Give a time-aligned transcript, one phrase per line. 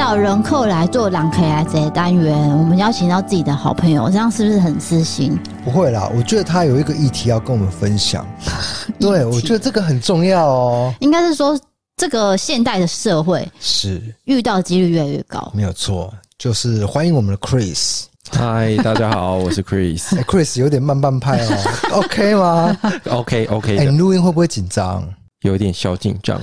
[0.00, 5.38] 到人客来做朗 K I Z 单元，我们邀请到自己的好朋友，这样是不是很私心？
[5.62, 8.26] 不会啦，我觉得他有一个议题要跟我们分享。
[8.42, 10.94] 题 对，我觉得这个很重要哦。
[11.00, 11.54] 应该是说，
[11.98, 15.52] 这个现代的社会是遇到几率越来越高。
[15.54, 18.04] 没有错，就是欢迎我们的 Chris。
[18.32, 20.16] 嗨，大家好，我是 Chris。
[20.16, 21.56] 欸、 Chris 有点慢半拍哦，
[22.00, 22.78] OK 吗
[23.10, 23.76] ？OK OK。
[23.76, 25.06] 哎、欸，你录音会不会紧张？
[25.42, 26.40] 有点小紧张。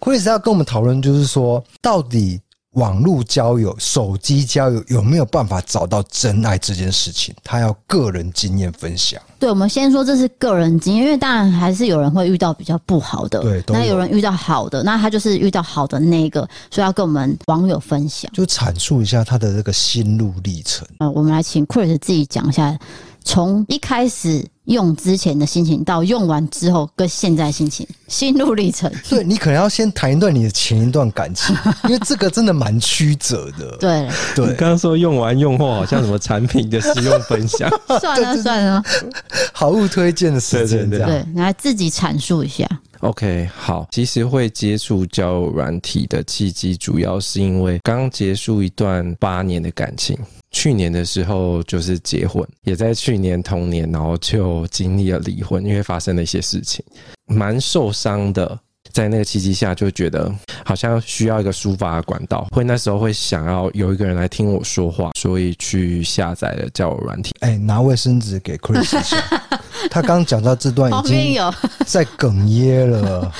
[0.00, 2.40] Chris 要跟我们讨论，就是说，到底
[2.72, 9.20] 网络交友、手机交友有没有办法找到真爱这件事情，他要个人经验分享。
[9.38, 20.86] 对，我们先说这是个人经验，因为当然还是有人会遇到比较不好的，对，那有人遇到好的，那他就是遇到好的那个，所以要跟我们网友分享，就阐述一下他的这个心路历程。
[20.98, 22.78] 呃，我们来请 Chris 自己讲一下。
[23.24, 28.90] 从一开始用之前的心情，到用完之后跟现在心情，心路历程。
[29.08, 33.76] 对，你可能要先谈一段你的前一段感情， 因为这个真的蛮曲折的。
[33.78, 37.68] 对对，刚刚说用完用后好像什么产品的使用分享，
[38.00, 38.82] 算 了算了，
[39.52, 41.08] 好物推荐的时间这样。
[41.08, 42.68] 对，你来自己阐述一下。
[43.00, 50.16] OK，好，其实会接触交友软体的契机，主要是因为刚结束一段八年的感情。
[50.52, 56.84] 去年的时候就是结婚，也在去年同年，然后就经历了离婚，因为发生了一些事情，
[57.26, 58.58] 蛮受伤的。
[58.92, 60.30] 在那个契机下，就觉得
[60.66, 67.32] 好像需要一个抒发的管道，会那时候会想要有一个人来听我说话，所以去下载了交友软体。
[67.40, 69.16] 哎、欸，拿卫生纸给 Chris 一下，
[69.88, 71.36] 他刚讲到这段已经
[71.86, 73.32] 在 哽咽了。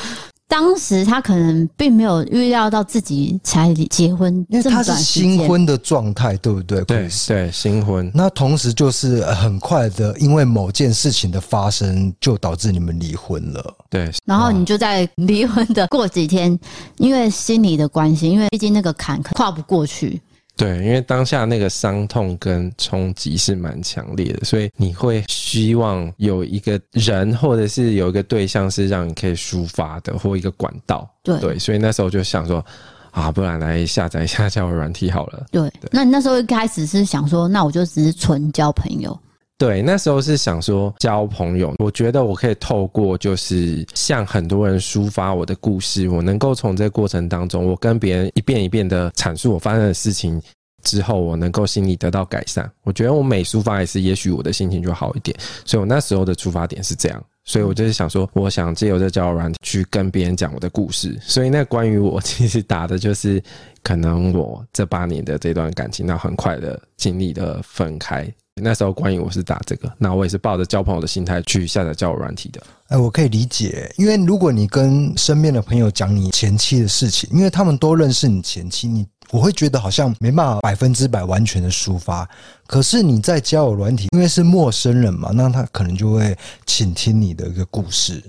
[0.52, 6.84] 当时他可能并没有预料到自己才结婚，因为他是新婚的状态，对不对？
[6.84, 8.12] 对对，新婚。
[8.14, 13.74] 那同时就是很快的，因为某件事情的发生，就导致你们离婚了。
[13.88, 16.58] 对，然后你就在离婚的过几天，
[16.98, 20.20] 因为心理的关系，因为毕竟那个坎跨不过去。
[20.56, 31.08] 对，因为当下那个伤痛跟冲击是蛮强烈的，所以你会希望有一个人，或者是有一个对象是让你可以抒发的，或一个管道。
[31.22, 32.64] 对，对，所以那时候就想说，
[33.10, 35.46] 啊，不然来下载一下交友软体好了。
[35.50, 39.18] 对，对，那你那时候一开始是想说，那我就只是纯交朋友。
[39.62, 50.42] 对，那时候是想说交朋友，我觉得我可以透过就是向很多人抒发我的故事，我能够从这个过程当中，我跟别人一遍一遍的阐述我发生的事情
[50.82, 52.68] 之后，我能够心里得到改善。
[52.82, 55.36] 我觉得我每抒发一次，也许我的心情就好一点。
[55.64, 61.16] 所以我那时候的出发点是这样，所以我就是想说，我想借由这交友软件去跟别人讲我的故事。
[61.22, 63.40] 所以那关于我 其实打的就是
[63.84, 68.28] 可能我这八年的这段感情，那很快的经历的分开。
[68.60, 72.62] 那时候关于我是打这个，那我也是抱着交朋友的心态去下载交友软体的。
[72.88, 82.28] 哎，我可以理解，因为如果你跟身边的朋友讲你前妻的事情，因为他们都认识你前妻，你我会觉得好像没办法百分之百完全的抒发。
[82.66, 86.36] 可是你在交友软体，因为是陌生人嘛，那他可能就会
[86.66, 88.22] 倾听你的一个故事。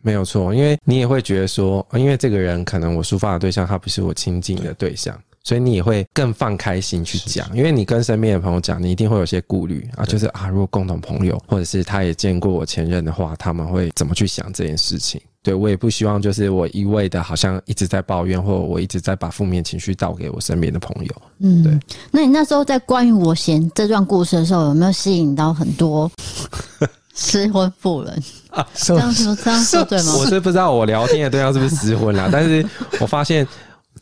[0.00, 5.14] 没有错，因为你也会觉得说，因为这个人可能我抒发的对象，他不是我亲近的对象。
[5.46, 15.20] 所以你也会更放开心去讲，因为你跟身边的朋友讲，你一定会有些顾虑啊，就是啊，如果共同朋友或者是他也见过我前任的话，他们会怎么去想这件事情？
[15.44, 21.14] 对，我也不希望就是我一味的好像一直在抱怨，或者我一直在把负面情绪倒给我身边的朋友。
[21.38, 21.78] 嗯，对。
[22.10, 26.10] 那你那时候在关于我嫌这段故事的时候，有没有吸引到很多
[27.14, 28.20] 失婚妇人
[28.50, 28.66] 啊？
[28.74, 30.16] 这样说这样说对吗？
[30.18, 32.66] 我是不知道我聊天的对象是不是失婚啦，但是
[32.98, 33.46] 我发现。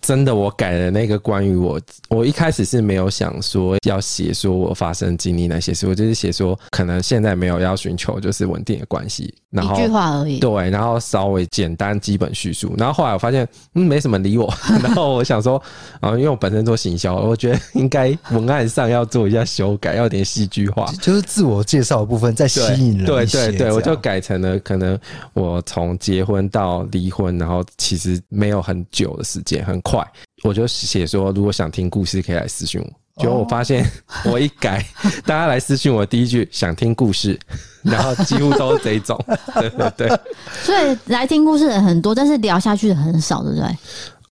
[0.05, 1.81] 真的我改了那个关于我，
[2.11, 10.39] 我一开始是没有想说要写说我发生经历那些事，我就是写说可能现在没有要寻求就是稳定的关系，然后一句话而已。
[10.39, 14.53] 对，然后稍微简单基本叙述，然后后来我发现嗯没什么理我，
[14.83, 15.61] 然后我想说
[16.01, 23.07] 啊，因为我本身做行销，我觉得应该文案上要做一下修改，要点戏剧化，就是自我介绍的部分再吸引人。
[23.07, 24.99] 对对对，我就改成了可能
[25.33, 29.94] 我从结婚到离婚，然后其实没有很久的时间，很快，
[30.43, 32.87] 我就写说如果想听故事可以来私信我。
[33.17, 33.89] 结果我发现
[34.27, 34.85] 我一改，
[35.25, 37.39] 大家来私信我第一句想听故事，
[37.83, 39.17] 然后几乎都是这一种，
[39.55, 40.21] 对对对。
[40.63, 43.69] 所以来听故事的人很多，但是聊下去的很少，对不对？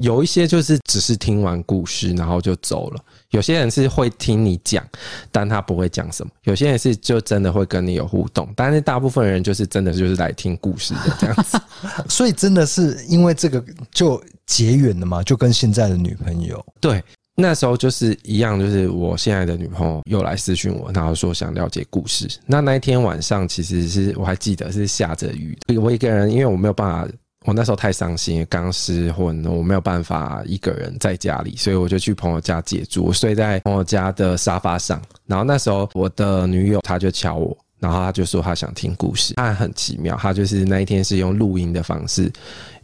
[0.02, 3.00] 有一些就是只是听完故事然后就走了，
[3.30, 4.84] 有些人是会听你讲，
[5.30, 11.58] 但他不会讲什么；有些人是就真的会跟你有互动，但是大部分人就是真的就是来听故事的这样子。
[12.08, 15.22] 所以真的是因为这个就结缘了嘛？
[15.22, 17.02] 就跟现在的女朋友对。
[17.34, 22.28] 那时候就是一样，就是我现在的女朋友又来私讯我，然后说想了解故事。
[22.44, 27.08] 那那一天晚上，其实是我还记得是下着雨，我一个人，因为我没有办法，
[27.44, 35.00] 我那时候太伤心，刚失婚，我没有办法一个人在家里，所以我就去朋友家借住，我睡在朋友家的沙发上。
[35.26, 37.56] 然后那时候我的女友她就敲我。
[37.82, 42.32] 然后他就说他想听故事，他很奇妙，他就是那一天是用录音的方式，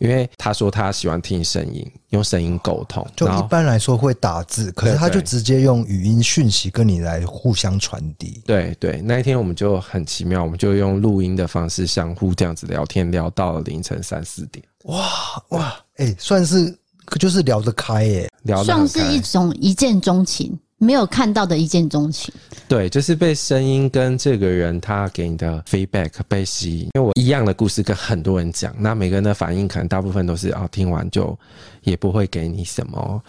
[0.00, 3.06] 因为他说他喜欢听声音，用声音沟通。
[3.15, 8.43] 就一般来说会打字，可是他就直接用语音讯息跟你来互相传递。
[8.45, 14.65] 对对，那一天我们就很奇妙，我们就用录音的方式相互这样子聊天，聊到了凌晨三四点。
[14.87, 15.06] 哇
[15.51, 16.77] 哇，哎、欸，算是
[17.21, 20.59] 就是聊得开耶，聊得算是一种一见钟情。
[20.79, 22.33] 没有看到的一见钟情，
[22.69, 26.85] 对，就是被声音跟这个人他给你的 feedback 被吸引。
[26.85, 31.37] 因为我一样的故事跟很多人讲，那每个人的反应可能大部分都是哦，听完就
[31.83, 33.21] 也不会给你什么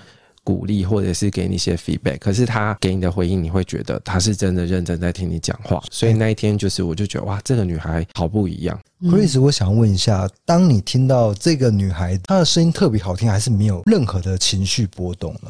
[0.44, 2.20] 鼓励，或者是给你一些 feedback。
[2.20, 5.82] 可是他给你的回应，你会觉得他是真的认真在听你讲话。
[5.92, 8.80] 所以那一天就是，我就觉得哇，这个女孩好不一样。
[9.02, 15.50] Chris，我想问一下，当你听到这个女孩她的声音特别好听，还是没有任何的情绪波动呢？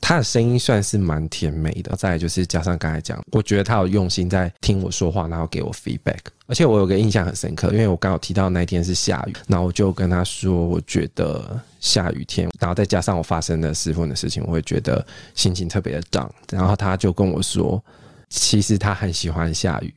[0.00, 6.18] 他的声音算是蛮甜美的，再来就是加上刚才讲，我觉得他有用心在听我说话，然后给我 feedback。
[6.46, 15.04] 而且我有个印象很深刻，因为我刚好提到那一天是下雨，然后我就跟他说，我觉得下雨天，然后再加上我发生的失婚的事情，我会觉得
[15.34, 16.30] 心情特别的 down。
[16.52, 17.82] 然后他就跟我说，
[18.28, 19.92] 其实他很喜欢下雨，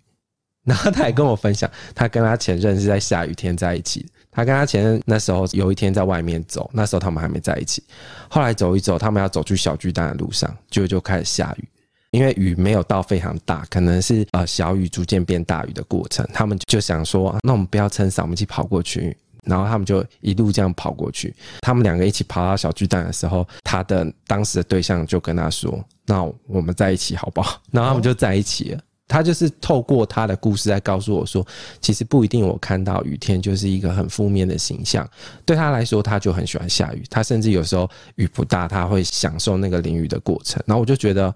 [0.69, 4.05] 然后他也跟我分享，他跟他前任是在下雨天在一起。
[4.31, 7.83] 他跟他前任那时候有一天在外面走，那时候他们还没在一起。
[8.29, 11.67] 后来走一走，他们要走去小巨蛋的路上，就就开始下雨。
[12.11, 16.27] 因为雨没有到非常大，可能是呃小雨逐渐变大雨的过程。
[16.31, 19.17] 他们就想说，那我们不要撑伞，我们一起跑过去。
[19.45, 21.33] 然后他们就一路这样跑过去。
[21.61, 28.81] 他们两个一起跑到小巨蛋的时候，他的当时的对象就跟他说：“那我们在一起好不好？”然后他们就在一起了。
[29.09, 31.45] 他就是透过他的故事在告诉我说，
[31.81, 35.05] 其实不一定我看到雨天就是一个很负面的形象。
[35.45, 37.03] 对他来说，他就很喜欢下雨。
[37.09, 40.61] 他甚至有时候雨不大，他会享受那个淋雨的过程。
[40.67, 41.33] 然后我就觉得，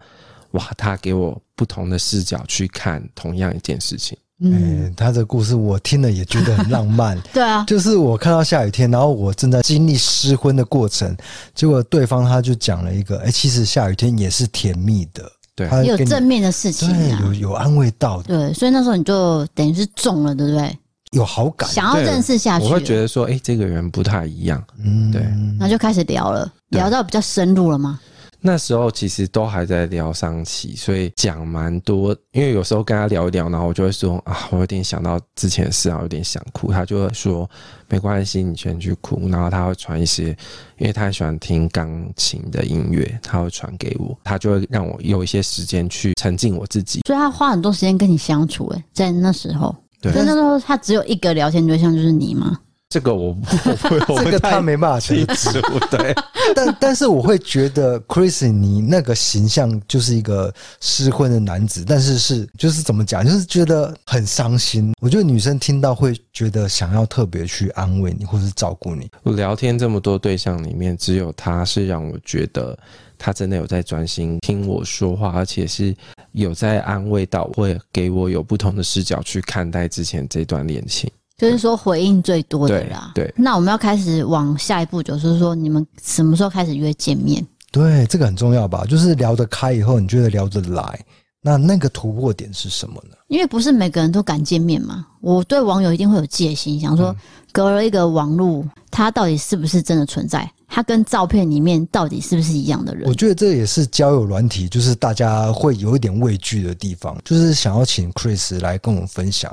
[0.52, 4.16] 哇，他给我不同的视角去看同样一件事情。
[4.40, 7.20] 嗯、欸，他的故事我听了也觉得很浪漫。
[7.34, 11.16] 对啊，就是我看到下雨天，然后我正在经历失婚的过程，
[11.56, 15.32] 结果对方他就讲了一个，哎、欸，其实下雨天也是甜蜜的。
[15.56, 18.24] 对，也有正面的事情，啊，有有安慰到的。
[18.24, 20.78] 对，所以那时候你就等于是中了，对不对？
[21.12, 22.66] 有好感，想要认识下去。
[22.66, 24.64] 我会觉得说，哎、欸，这个人不太一样。
[24.84, 25.22] 嗯，对。
[25.22, 28.00] 然后就开始聊了，聊到比较深入了吗？
[28.46, 32.14] 那时候其实都还在疗伤期，所以讲蛮多。
[32.34, 36.70] 因为有时候跟他聊一聊，然后我就会说啊，我有点想到之前的事啊，有点想哭。
[36.70, 37.50] 他就会说
[37.88, 39.30] 没关系，你先去哭。
[39.30, 40.36] 然后他会传一些，
[40.78, 44.18] 因为他很喜欢听钢琴的音乐，他会传给我。
[44.26, 47.00] 他就会让我有一些时间去沉浸我自己。
[47.08, 48.68] 所以他花很多时间跟你相处。
[48.72, 52.60] 诶，在那时候，对，那时候他只有一个聊天对象，就是你吗？
[52.94, 55.50] 这个我不会， 这个他没办法去指
[55.90, 56.14] 对，
[56.54, 64.94] 但但是我会觉得，Chris，你那个形象就是一个失婚的男子，但是是就是怎么讲，就是觉得很伤心。
[65.02, 69.10] 我觉得女生听到会觉得想要特别去安慰你，或是照顾你。
[69.24, 72.78] 我聊天这么多对象里面，只有他是让我觉得
[73.18, 75.96] 他真的有在专心听我说话，而且是
[76.34, 81.10] 有在安慰到，会给我有不同的视角去看待之前这段恋情。
[81.38, 83.26] 就是说回应最多的啦，对。
[83.26, 87.46] 对，那我们要开始往下一步，就是说你们什么时候开始约见面？
[87.72, 88.86] 对，这个很重要吧？
[88.86, 91.00] 就是聊得开以后，你觉得聊得来，
[91.42, 93.16] 那那个突破点是什么呢？
[93.30, 95.08] 因为不是每个人都敢见面嘛。
[95.22, 97.16] 我对网友一定会有戒心，想说
[97.52, 100.48] 隔了一个网络，他到底是不是真的存在？
[100.68, 103.08] 他跟照片里面到底是不是一样的人？
[103.08, 109.52] 我觉得这也是交友软体，就是大家会有一点畏惧的地方，就是想要请 Chris 来跟我们分享。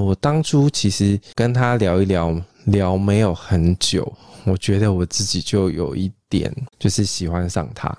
[0.00, 2.34] 我当初其实跟他聊一聊，
[2.66, 4.12] 聊没有很久，
[4.44, 7.96] 我觉得我自己就有一点就是喜欢上他。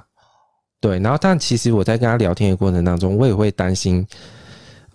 [0.81, 4.05] 对，然后但其实我在跟他聊天的过程当中，我也会担心。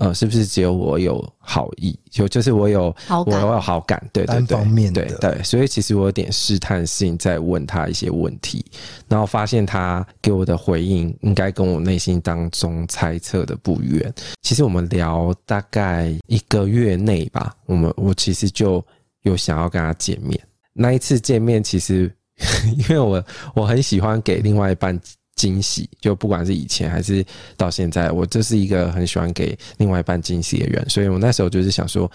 [0.00, 1.95] 呃，是不是只有我有好意？
[2.11, 8.64] 就就是我有好感，我有好感，对对对，单方面，对对，所以其实我有点试探性在问他一些问题，
[9.09, 14.11] 然后发现他给我的回应应该跟我内心当中猜测的不远。
[14.40, 18.83] 其实我们聊大概一个月内吧，我们我其实就
[19.25, 20.40] 有想要跟他见面。
[20.73, 22.11] 那一次见面，其实
[22.78, 23.23] 因为我
[23.54, 24.99] 我很喜欢给另外一半。
[25.40, 27.25] 惊喜，就不管是以前还是
[27.56, 32.11] 到现在，我就是一个很喜欢给另外一半惊喜的人，所以我那时候就是想说，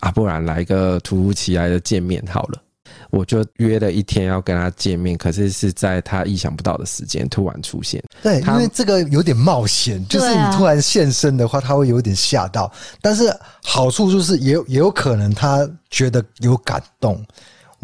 [0.00, 2.62] 啊，不然来个突如其来的见面好了，
[3.08, 8.02] 我就约了一天要跟他见面，可是是在他意想不到的时间突然出现。
[8.22, 17.24] 对，因为这个有点冒险，就是你突然现身的话，他会有点吓到，但是好处就是也有也有可能他觉得有感动。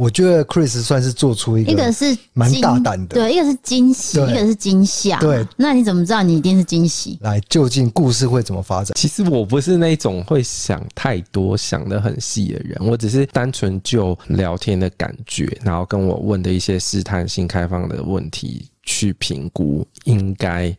[0.02, 5.20] 我觉得 Chris 算是做出一个一个是蛮大胆的，对，一个是惊喜，一个是惊吓。
[5.20, 7.16] 对，那你怎么知道你一定是惊喜？
[7.20, 8.92] 来，究竟故事会怎么发展？
[8.96, 20.76] 其实我不是那种会想太多、想的很细的人，我只是单纯就聊天的感觉，然后跟我问的一些试探性开放的问题去评估，应该。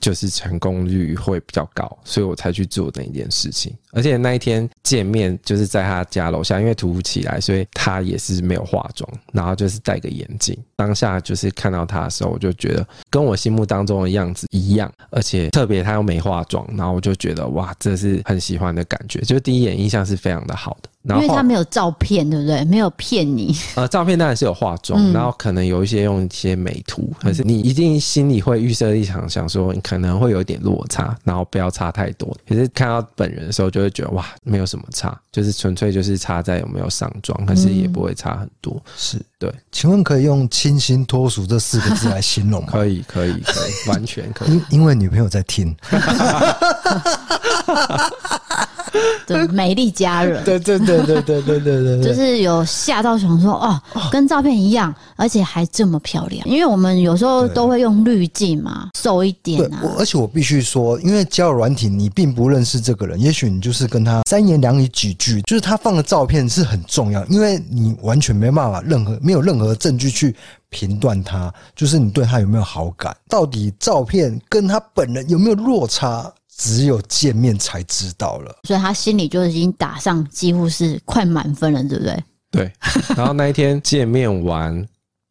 [0.00, 3.74] 就是成功率会比较高，所以我才去做那一件事情。
[3.92, 10.56] 而且那一天见面就是在他家楼下，因为突如其来，所以他也是没有化妆，然后就是戴个眼镜。
[10.76, 20.90] 当下就是看到他的时候，我就觉得跟我心目当中的样子一样，而且特别他又没化妆，然后我就觉得哇，这是很喜欢的感觉，就第一眼印象是非常的好的。
[21.08, 22.64] 因为他没有照片，对不对？
[22.64, 23.56] 没有骗你。
[23.76, 32.36] 呃，照片当然是有化妆，嗯、然后可能有一些用一些美图，可是你一定心里会预设立场，想说你可能会有点落差，然后不要差太多。
[32.48, 38.82] 可是看到本人的时候，就会觉得哇，没有什么差，就是纯粹就是差在有没有上妆，可是也不会差很多。
[38.96, 42.68] 是对，请问可以用清新脱俗这四个字来形容吗？
[42.72, 44.50] 可以，可以，可以，完全可以。
[44.52, 45.74] 因因为女朋友在听。
[49.26, 53.78] 对，美丽佳人，对对对对对对对对，就是有吓到想说哦，
[54.10, 56.48] 跟照片一样，而且还这么漂亮。
[56.48, 59.82] 因为我们有时候都会用滤镜嘛，瘦一点啊。
[59.98, 70.34] 而且我必须说，因为交友软体，你并不认识这个人，也许你就是跟他三言两语几句，就是他放的照片是很重要，因为你完全没办法任何没有任何证据去
[70.70, 76.32] 评断他，就是你对他有没有好感，到底照片跟他本人有没有落差？
[76.56, 82.24] 只有见面才知道了，所以他心里就已经打上几乎是快满分了，对不对？
[82.50, 82.72] 对。
[83.14, 84.74] 然后那一天见面完，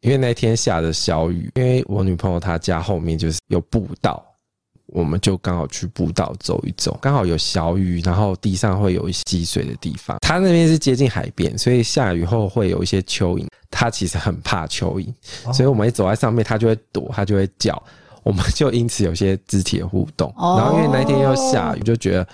[0.02, 4.24] 因为那天下着小雨，因为我女朋友她家后面就是有步道，
[4.86, 10.18] 我们就刚好去步道走一走，刚好有小雨，然后地上会有一些积水的地方。
[10.20, 17.82] 他那边是接近海边，所以下雨后会有一些蚯蚓，他其实很怕蚯蚓，所以我们一走在上面，他就会躲，他就会叫。
[18.26, 22.26] 我们就因此有些肢体的互动，然后因为那天又下雨，就觉得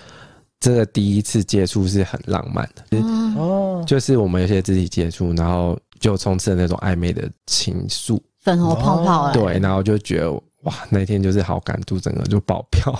[0.59, 2.97] 这个第一次接触是很浪漫的，
[3.37, 10.31] 哦，就是我们有些肢体接触，然后就充斥那种暧昧的情愫，粉红泡泡，对，然后就觉得
[10.63, 12.99] 哇，那天就是好感度整个就爆表，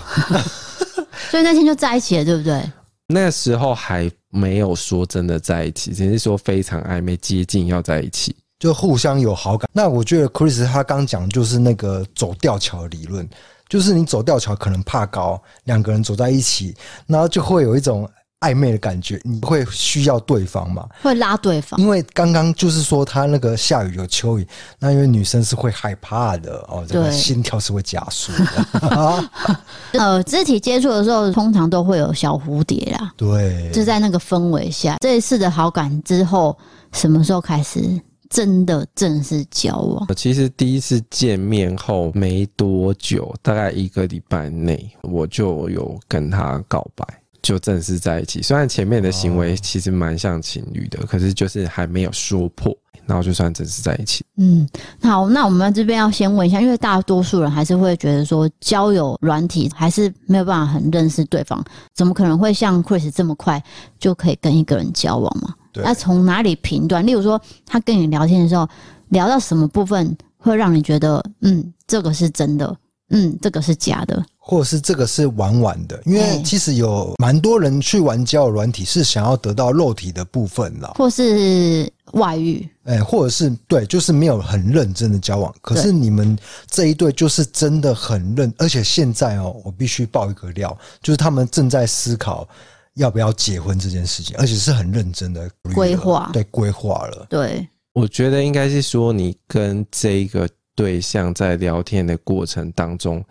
[1.32, 2.62] 所以那天就在一起了，对不对？
[3.08, 8.36] 那时候还没有说真的在一起，只是说非常暧昧，接近要在一起。
[8.64, 9.70] 就互相有好感。
[9.74, 13.28] 那我觉得 Chris 他刚讲就是那个走吊桥的理论，
[13.68, 16.74] 就是你走吊桥可能怕高，两个人走在一起，
[17.06, 20.88] 然后就会有一种暧昧的感觉，你会需要对方嘛？
[21.02, 21.78] 会拉对方。
[21.78, 24.48] 因为刚刚就是说他那个下雨有蚯蚓，
[24.80, 29.30] 那因为女生是会害怕的哦，这个心跳是会加速的。
[30.00, 36.58] 呃，肢体接触的时候通常都会有小蝴蝶啦，对，就在那个氛围下，这一次的好感之后，
[36.94, 38.02] 什么时候开始？
[38.34, 40.08] 真的正式交往？
[40.16, 47.06] 其实第一次见面后没多久，大概一个礼拜内，我就有跟他告白，
[47.44, 48.42] 就正式在一起。
[48.42, 52.76] 虽然前面的行为其实蛮像情侣的，可是就是还没有说破，
[53.06, 54.26] 然后就算正式在一起。
[54.38, 54.68] 嗯，
[55.00, 61.64] 好，那我们这边要先问一下，因为大多数人还是会觉得说，交友软体还是没有办法很认识对方，
[61.94, 63.64] 怎么可能会像 Chris 这么快
[64.00, 65.54] 就可以跟一个人交往嘛？
[65.82, 67.06] 那从哪里评断？
[67.06, 68.68] 例如说，他跟你聊天的时候，
[69.10, 72.76] 聊到什么部分会让你觉得，嗯，这个是真的，
[73.10, 76.02] 嗯，这个是假的，或者是这个是玩玩的？
[76.06, 85.54] 因为其实有蛮多人去玩交友软体，是想要得到肉体的部分啦，或是外遇，哎、欸，或者是对，就是没有很认真的交往。
[85.62, 86.38] 可是你们
[86.70, 92.48] 这一对就是真的很认，而且现在哦，我必须爆一个料，就是他们正在思考
[92.96, 97.26] 要不要结婚这件事情，而且是很认真的规划，对，规划了。
[97.30, 103.24] 对，我觉得应该是说，你跟这个对象在聊天的过程当中。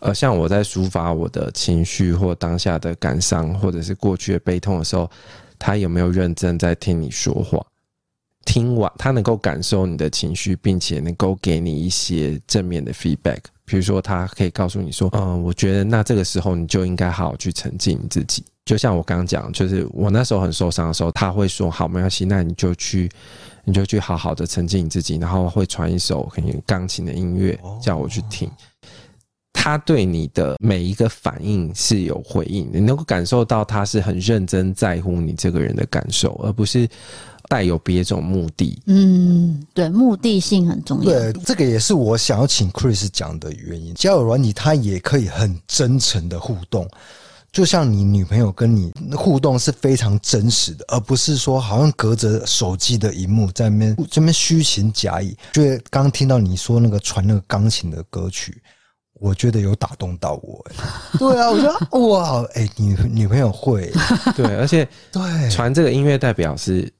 [0.00, 5.08] 呃，像我在抒发我的情绪或当下的感伤，或者是过去的悲痛的时候，
[5.60, 7.64] 他有没有认真在听你说话？
[8.44, 13.38] 听完，他能够感受你的情绪，并且能够给你一些正面的 feedback。
[13.64, 23.10] 比如说，他可以告诉你说：“嗯，我觉得那这个时候你就应该好好去沉浸你自己。”就像我刚刚讲，就是我那时候很受伤的时候，他会说：“好，没关系，那你就去，
[23.64, 28.50] 你就去好好的沉浸你自己。”然后会传一首很钢琴的音乐叫我去听。
[29.52, 36.88] 他对你的每一个反应是有回应，你能够感受到他是很认真在乎你这个人的感受，而不是
[37.48, 38.80] 带有别种目的。
[38.86, 41.04] 嗯，对，目的性很重要。
[41.04, 43.94] 对，这个也是我想要请 Chris 讲的原因。
[43.94, 46.88] 交友软体它也可以很真诚的互动，
[47.52, 55.36] 就像你女朋友跟你互动是非常真实的，而不是说好像隔着手机的荧幕在那边这边虚情假意。
[55.52, 58.62] 就刚听到你说那个传那个钢琴的歌曲。
[59.20, 60.74] 我觉得有打动到我，哎，
[61.16, 63.88] 对啊，我觉得哇，哎，女女朋友会，
[64.34, 66.92] 对，而且对传这个音乐代表是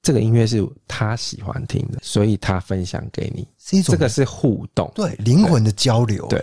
[0.00, 6.42] 这个音乐是他喜欢听的，所以他分享给你，是一种这个是互动，对灵魂的交流，对，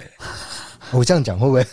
[0.92, 1.66] 我这样讲会不会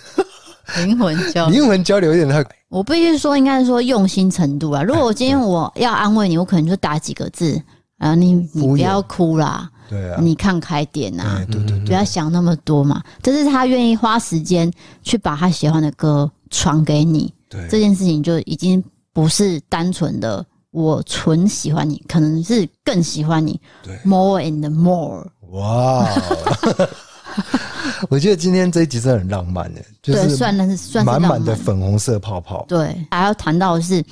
[0.79, 1.61] 灵魂交流？
[1.61, 4.83] 灵魂交流有点太，我必须说，应该是说用心程度啊。
[4.83, 7.61] 如果我今天我要安慰你，我可能就打几个字，
[7.99, 9.69] 啊，你你不要哭啦。
[9.89, 13.03] 对啊，你看开点呐、啊，对对对，不要想那么多嘛。
[13.23, 14.73] 这是他愿意花时间
[15.03, 23.61] 去把他喜欢的歌传给你，对这件事情就已经不是单纯的我纯喜欢你，可能是更喜欢你。
[23.83, 25.27] 对，more and more。
[25.51, 26.09] 哇，
[28.11, 32.65] 我觉得今天这一集真的很浪漫的，就是算是算是满满的粉红色泡泡。
[32.69, 34.05] 对，还要谈到的是，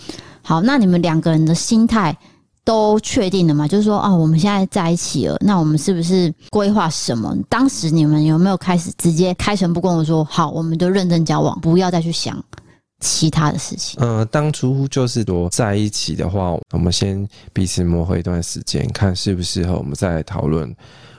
[0.43, 2.17] 好，那你们两个人的心态。
[2.65, 3.67] 都确定了吗？
[3.67, 7.35] 就是说啊，我们现在在一起了，那我们是不是规划什么？
[7.49, 12.39] 当时你们有没有开始直接开诚布公的说，好，我们就认真交往，不要再去想
[13.00, 13.99] 其他的事情？
[14.02, 20.71] 呃，当初就是说在一起的话，我们先彼此磨合一段时间，看适不适合，我们再来讨论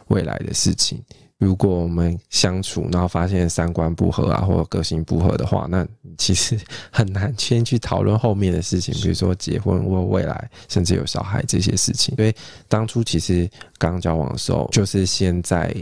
[0.09, 1.01] 未来的事情。
[1.39, 6.59] 如果我们相处，然后发现三观不合啊，或者个性不合的话，那其实
[6.91, 12.15] 很难先去讨论后面的事情，比如说结婚或未来，甚至有小孩这些事情。
[12.17, 12.33] 所以
[12.67, 15.73] 当初其实刚交往的时候，就是先在。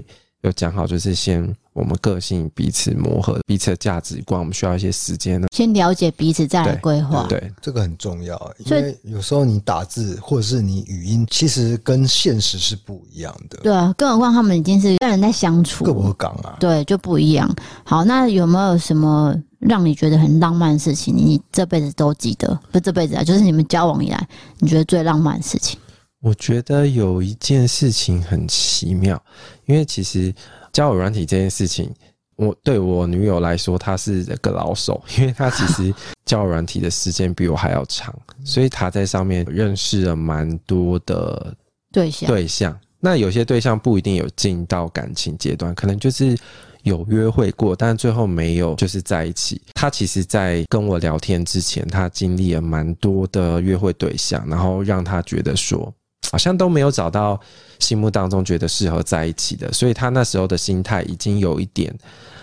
[0.43, 5.47] 有讲好，就是先我们个性彼此磨合，彼此的价值观，我们需要一些时间呢。
[5.52, 7.26] 先了解彼此，再来规划。
[7.28, 13.58] 对，这个很重要，因为有时候你打字或者是你语音，其实跟现实是不一样的。
[13.63, 16.56] 对啊，更何况他们已经是跟人在相处，各不港啊。
[16.60, 17.52] 对，就不一样。
[17.84, 21.15] 好，那有没有什么让你觉得很浪漫的事情？
[21.17, 22.58] 你这辈子都记得？
[22.71, 24.28] 不是这辈子啊，就是你们交往以来，
[24.60, 25.80] 你觉得最浪漫的事情？
[26.21, 29.21] 我觉得有一件事情很奇妙，
[29.65, 30.34] 因为其实
[30.73, 31.93] 交友软体这件事情，
[32.36, 35.93] 我对我女友来说，她是个老手，因为她其实
[36.25, 41.56] 交友软体的时间比我还要长，所以她在上面认识了蛮多的
[41.91, 42.27] 对象。
[42.27, 46.36] 对象，那有些对象不一定有进到感情阶段，可能就是
[46.82, 49.62] 有约会过，但最后没有就是在一起。
[49.75, 55.93] 她其实，在跟我聊天之前，她经历了蛮多的约会对象，然后让她觉得说。
[56.31, 57.39] 好像都没有找到
[57.79, 61.91] 心目当中觉得适合在一起的，所以他那时候的心态已经有一点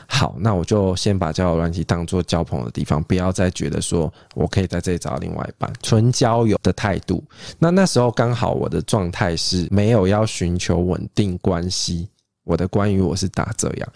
[0.08, 0.34] 好。
[0.38, 4.94] 那我就先把交友软体当做交朋友的地方，不要再觉得说我可以在这里。
[5.04, 7.22] 找另外一半，纯交友的态度。
[7.58, 12.08] 那那时候刚好我的状态是没有要寻求稳定关系，
[12.44, 13.88] 我的关于我是打这样，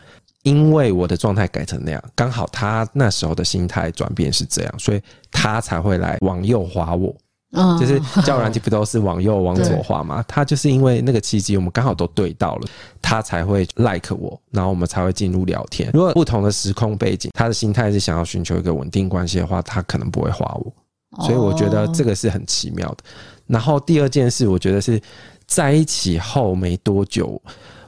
[0.42, 7.16] 因为我的状态改成那样，刚好他那时候的心态转变是这样，所以他才会来往右划我。
[7.52, 10.22] 嗯，就是交友软体不都是往右往左滑吗？
[10.28, 12.68] 他就是因为那个契机，我们刚好都对到了，
[13.00, 15.90] 他才会 like 我，然后我们才会进入聊天。
[15.94, 21.24] 如果不同的时空背景，他的心态是想要寻求一个稳定关系的话，他可能不会滑我。
[21.24, 22.98] 所以我觉得这个是很奇妙的。
[23.46, 25.00] 然后第二件事，我觉得是
[25.46, 27.40] 在一起后没多久，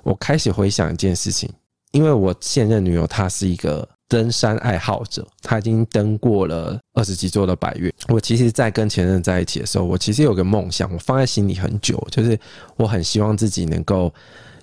[0.03, 1.51] 我开始回想一件事情，
[1.93, 3.87] 因为我现任女友她是一个。
[4.11, 7.95] 登山爱好者，他已经登过了二十几座的百岳。
[8.09, 12.37] 我其实，在跟前任在一起的时候，我其实有个梦想，我放在心里很久，就是
[12.77, 14.13] 我很希望自己能够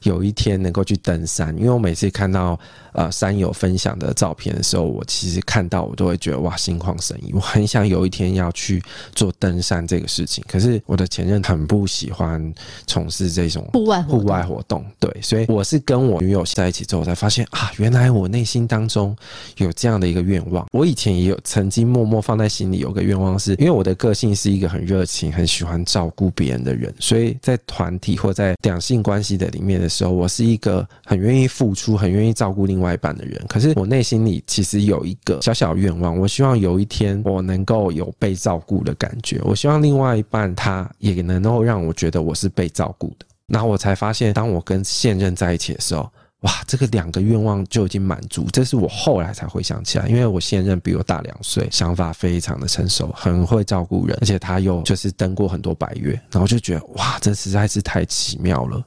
[0.04, 2.60] 有一天能够去登山，因为我每次看到
[2.94, 8.82] 呃山友分享的照片的时候，我其实看到我都会觉得哇心旷神怡， 我很想有一天要去
[9.14, 10.44] 做登山这个事情。
[10.48, 12.54] 可是我的前任很不喜欢
[12.86, 19.16] 从事这种户外户外活动，对，所以我是跟我女友在一起之后，我才发现啊，原来我内心当中
[19.58, 20.66] 有这样的一个愿望。
[20.72, 33.43] 我以前也有曾经默默放在心里，有个愿望是，因为我的个性是一个很热情、很喜欢照顾别人的人，所以在团体或在两性关系的里面的时候，我是一个很愿意付出、很愿意照顾另外一半的人。
[33.47, 39.39] 可是我内心里其实有一个小小愿望，我希望有一天我能够有被照顾的感觉。
[39.43, 43.26] 我希望另外一半他也能够让我觉得我是被照顾的。
[43.47, 46.10] 然后我才发现，当我跟现任在一起的时候，
[46.41, 48.45] 哇，这个两个愿望就已经满足。
[48.52, 58.84] 这是我后来才回想起来，因为我现任比我大两岁，想法非常的成熟，很会照顾人，而且他又就是登过很多百岳，然后就觉得哇，这实在是太奇妙了。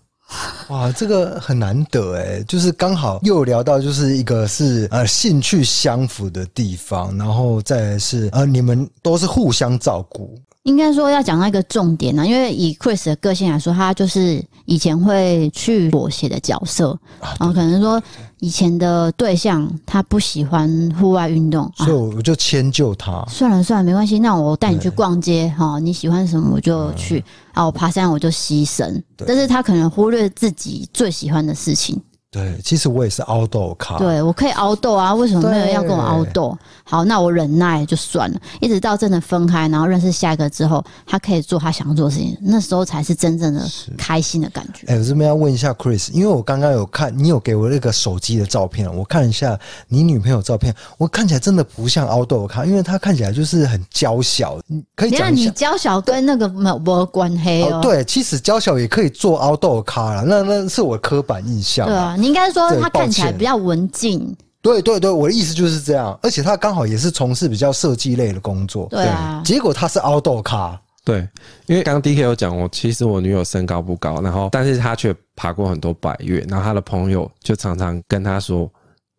[0.68, 10.38] 哇，这个很难得哎，就是刚好又聊到就是一个是呃兴趣相符的地方，然后再是呃你们都是互相照顾。
[10.64, 16.96] 应该说要讲到一个重点呢，因为以 Chris 的个性来说，他就是以前会去妥协的角色，
[17.38, 18.00] 然后可能说
[18.40, 20.68] 以前的对象他不喜欢
[21.00, 23.24] 户外运动，所以我就迁就他。
[23.26, 31.98] 算了算了，没关系，那我带你去逛街哈，你喜欢什么我就去啊，我爬山我就牺牲，但是他可能忽略自己最喜欢的事情。
[32.32, 33.98] 对，其实我也是凹豆咖。
[33.98, 36.56] 对，我可以凹豆啊，为什么没有人要跟我凹豆？
[36.84, 44.86] 好，那我忍耐就算了，一直到真的分开，然后认识下一个之后，他可以做他想做的事情，那时候才是真正的开心的感觉。
[44.86, 54.56] 哎、欸，我这边要问一下 Chris，因为我刚刚有看你有给我那个手机的照片，我看一下你女朋友照片，我看起来真的不像凹豆咖，因为她看起来就是很娇小。
[54.68, 57.80] 你可以讲你娇小跟那个没有关系哦。
[57.82, 61.88] 对，其实娇小也可以做凹豆咖了，那那是我刻板印象。
[61.88, 62.16] 对啊。
[62.20, 66.18] 你应该说他看起来比较文静，对对对，我的意思就是这样。
[66.22, 69.42] 而且他刚好也是从事比较设计类的工作，对啊。
[69.44, 71.26] 结果他是凹豆咖，对，
[71.66, 78.70] 因为刚刚 DK 有讲，我其实我女友身高不高，然后但是他却爬过很多百越，然后他的朋友就常常跟他说。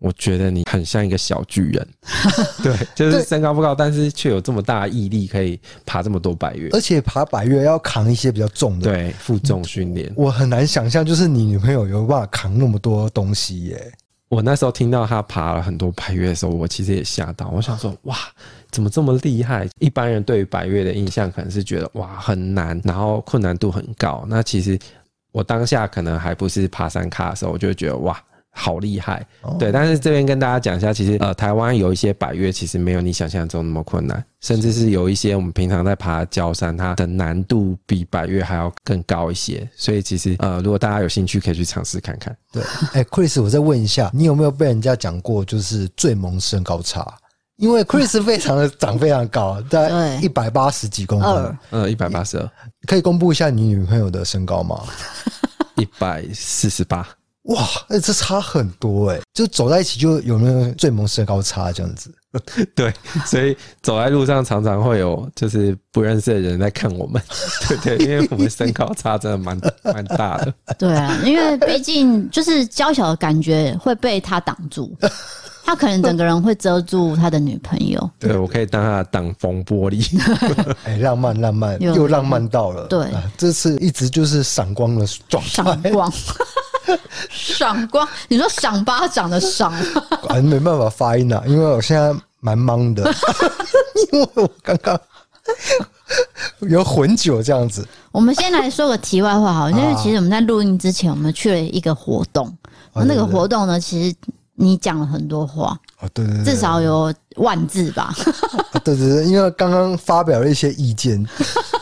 [0.02, 1.88] 我觉得你很像一个小巨人，
[2.64, 10.12] 对，就是身高不高，但是却有这么大的毅力，可以爬这么多百越，而且爬百越要扛一些比较重的，对，负重训练。
[10.16, 13.94] 我很难想象，就是你女朋友有办法扛那么多东西耶。
[14.28, 18.18] 我那时候听到她爬了很多百越的时候，我其实也吓到，我想说，哇，
[18.72, 19.70] 怎么这么厉害？
[19.78, 24.26] 一般人对于百越的印象可能是觉得哇很难，然后困难度很高。
[24.28, 24.80] 那其实
[25.32, 28.20] 我当下可能还不是爬山卡的时候，我就会觉得哇。
[28.54, 29.26] 好厉害，
[29.58, 39.68] 对，但是这边跟大家讲一下，其实呃，台湾有一些百越其实没有你想象中那么困难，甚至是有一些我们平常在爬郊山，它的难度比百越还要更高一些。
[39.76, 42.36] 所以其实呃，如果大家有兴趣，可以去尝试看看。
[42.52, 42.62] 对，
[42.92, 47.08] 哎，Chris，我再问一下，你有没有被人家讲过就是最萌身高差？
[47.56, 52.52] 因为 Chris 非常的长非常高，大概一百八十几公分，嗯，一百八十二，
[52.86, 54.84] 可以公布一下你女朋友的身高吗？
[55.78, 57.08] 一百四十八。
[57.44, 62.14] 哇，哎，这差很多哎，就走在一起就有那个最萌身高差这样子。
[62.76, 62.94] 对，
[63.26, 67.22] 所以走在路上常常会有 就是不认识的人在看我们。
[67.84, 70.54] 对对，因为我们身高差真的蛮蛮大的。
[70.78, 74.96] 对啊，因为毕竟就是娇小的感觉会被他挡住，
[75.66, 78.10] 他可能整个人会遮住他的女朋友。
[78.18, 80.76] 对，我可以当他的挡风玻璃。
[80.86, 82.86] 哎，浪漫浪漫又浪漫到了。
[82.88, 85.50] 对，这次一直就是闪光的状态。
[85.50, 86.14] 闪光。
[87.30, 89.72] 赏光，你说赏巴掌的赏，
[90.28, 93.04] 还没办法发音啊，因为我现在蛮忙的，
[94.12, 95.00] 因为我刚刚
[96.62, 97.88] 有混酒这样子。
[98.12, 102.48] 我们先来说个题外话好，因为其实我们在录音之前，我们去了一个活动，
[102.94, 104.16] 啊、那个活动呢，其实
[104.56, 108.14] 你讲了很多话，哦，对对，至少有万字吧，
[108.74, 111.26] 啊、对对对，因为刚刚发表了一些意见，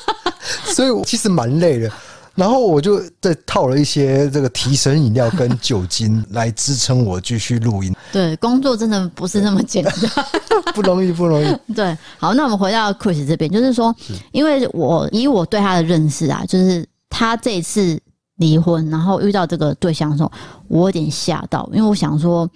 [0.76, 1.92] 所以我其实蛮累的。
[2.40, 7.94] 然后我就再套了一些这个提神饮料跟酒精来支撑我继续录音。
[8.14, 9.94] 对，工作真的不是那么简单，
[10.74, 11.54] 不容易，不容易。
[11.76, 13.94] 对，好，那我们回到 Chris 这边，就是说，
[14.32, 18.00] 因为我以我对他的认识啊，就是他这一次
[18.38, 20.32] 离婚，然后遇到这个对象的时候，
[20.70, 22.50] 我有点吓到，因为我想说，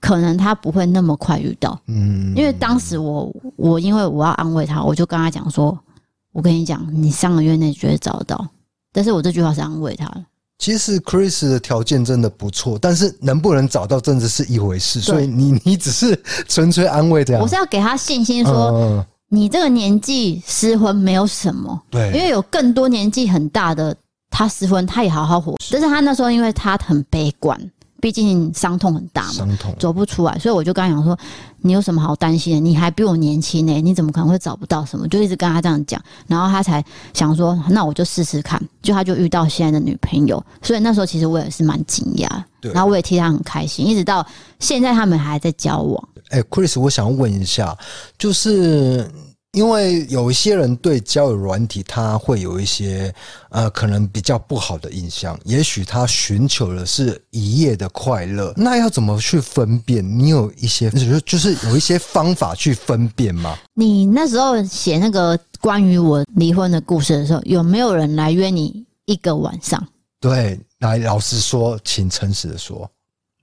[0.00, 1.80] 可能他不会那么快遇到。
[1.86, 5.78] 嗯，因为当时我我因为我要安慰他，我就跟他讲说，
[6.32, 8.46] 我跟你讲，你上个月内绝对找得到。
[8.92, 10.22] 但是我这句话是安慰他了。
[10.58, 15.00] 其实 Chris 的条件真的不错，但是能不能找到真的是一回事。
[15.00, 17.42] 所以你 你只是纯粹安慰这样。
[17.42, 21.82] 我是要给他信心，说你这个年纪失婚没有什么。
[21.90, 23.96] 对，因为有更多年纪很大的
[24.30, 25.56] 他失婚，他也好好活。
[25.70, 27.58] 但是他那时候因为他很悲观。
[28.02, 31.16] 毕竟伤痛很大嘛，伤痛走不出来，所以我就跟他讲说
[31.62, 32.58] ：“你有什么好担心的？
[32.60, 36.84] 你还比我年轻呢，你怎么可能会找不到什么？”就一直跟他这样讲，然后他才
[37.14, 42.28] 想说：“那我就试试看。”就他就遇到现在的女朋友，所以那时候其实我也是蛮惊讶，
[42.60, 44.26] 对，然后我也替他很开心，一直到
[44.58, 46.08] 现在他们还在交往。
[46.30, 47.78] 哎、欸，Chris，我想问一下，
[48.18, 49.08] 就是。
[49.52, 53.14] 因为有一些人对交友软体，他会有一些
[53.50, 55.38] 呃，可能比较不好的印象。
[55.44, 60.02] 也许他寻求的是一夜的快乐，那要怎么去分辨？
[60.18, 63.58] 你有一些就是就是有一些方法去分辨吗？
[63.74, 69.86] 你那时候写那个关于我离婚的故事的时候，有没有人来约你一个晚上？
[70.18, 72.90] 对，来，老实说，请诚实的说。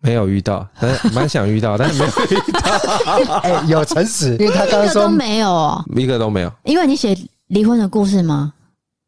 [0.01, 2.59] 没有遇到，但 蛮想遇到，但是没有遇到。
[3.43, 6.51] 哎、欸，有诚实， 因为他刚刚说都没有哦，一个都没有。
[6.63, 8.53] 因为你写离婚的故事吗？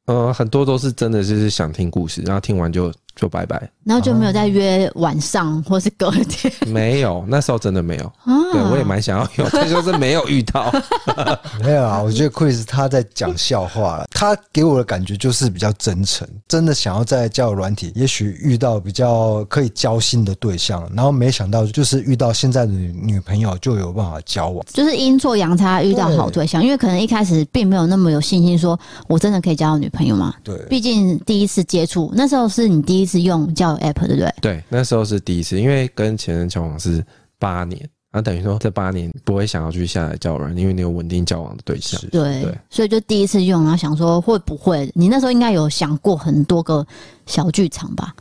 [0.08, 2.92] 呃，很多都是真的，就是想听故事，然后听完就。
[3.22, 8.06] 就拜拜，然后就没有再约晚上或是隔天， 没有，那时候真的没有。
[8.24, 10.74] 啊、对，我也蛮想要有， 但就是没有遇到。
[11.64, 14.08] 没有啊，我觉得 Chris 他在讲笑话了。
[14.10, 30.34] 他给我的感觉就是比较真诚，真的想要在交友软体，也许遇到比较可以交心的对象，然后没想到就是遇到现在的女女朋友就有办法交往，就是阴错阳差遇到好对象，因为可能一开始并没有那么有信心，说我真的可以交到女朋友嘛。
[30.44, 33.11] 对，毕竟第一次接触，那时候是你第一次。
[33.12, 34.34] 是用交友 App 对不对？
[34.42, 37.04] 对，那时候是第一次，因为跟前任交往是
[37.38, 42.00] 八年，啊，等于说这八年不会想要去下载交友软，因为你有稳定交往的对象。
[42.10, 44.90] 对，对，所以就第一次用，然后想说会不会？
[44.96, 46.86] 你那时候应该有想过很多个
[47.26, 48.16] 小剧场吧？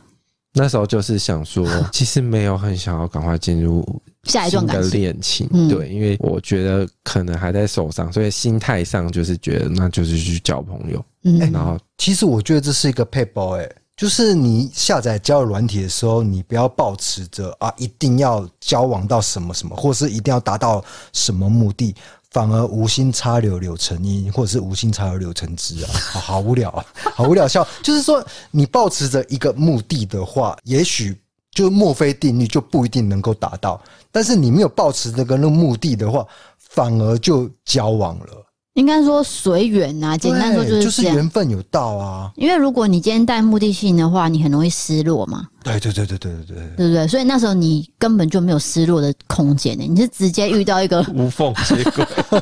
[0.53, 3.85] 那时候就是想说，其实没有很想要赶快进入
[4.23, 11.01] 下一段的恋情，对，因为我觉得可能还在受伤，所以心态上就是觉得那就是去交朋友。
[11.23, 13.69] 嗯，然后其实我觉得这是一个配包哎。
[14.01, 20.83] 就是你下载交友软体的时候，你不要抱持着啊，一定要交往到什么什么，或是一定要达到
[21.13, 21.93] 什么目的，
[22.31, 26.83] 反而无心插柳柳成荫，或者是无心插柳柳成枝啊， 好，好无聊啊，
[27.13, 27.63] 好无聊笑。
[27.83, 31.15] 就是说，你抱持着一个目的的话，也许
[31.51, 33.79] 就墨菲定律就不一定能够达到，
[34.11, 36.25] 但是你没有抱持这个那个目的的话，
[36.57, 38.45] 反而就交往了。
[38.75, 42.31] 应该说随缘啊，简单说就是就是缘分有到啊。
[42.35, 45.47] 因为如果你今天带目的性的话，你很容易失落嘛。
[45.63, 47.07] 对对对对对对对，对不对？
[47.07, 52.05] 所以那时候你根本就没有失落的空间呢，你是直接遇到一个 无缝接轨。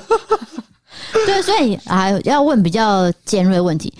[1.25, 3.91] 对，所以还要问比较尖锐问题。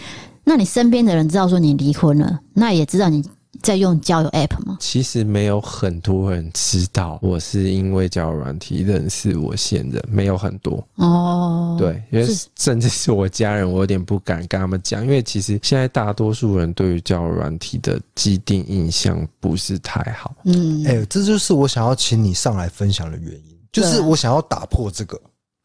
[0.44, 3.24] 那你身边的人知道说你离婚了，那也知道你。
[3.62, 4.78] 在用交友 App 吗？
[4.80, 11.76] 其实没有很多人知道，我是因为交友软体认识我现任，没有很多哦。
[11.80, 20.36] 对，因为甚至是我家人，我有点不敢跟他们讲，因为其实现在大多数人对于交友软体的既定印象不是太好。
[20.46, 25.20] 嗯，哎、欸，这就是我想要请你上来分享的原因，就是我想要打破这个。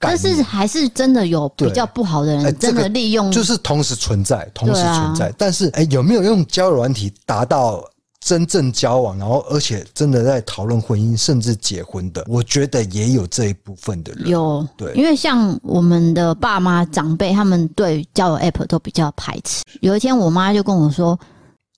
[0.08, 5.32] 但是还是真的有比较不好的人，真的利用，就是同时存在，同时存在。
[5.36, 7.84] 但是，哎，有没有用交友软体达到
[8.20, 12.24] 真正交往，然后而且真的在讨论婚姻，甚至结婚的？
[12.28, 14.28] 我觉得也有这一部分的人。
[14.28, 19.62] 有，对，因为像我们的爸妈长辈，他们对交友 App 都比较排斥。
[19.80, 21.18] 有一天，我妈就跟我说。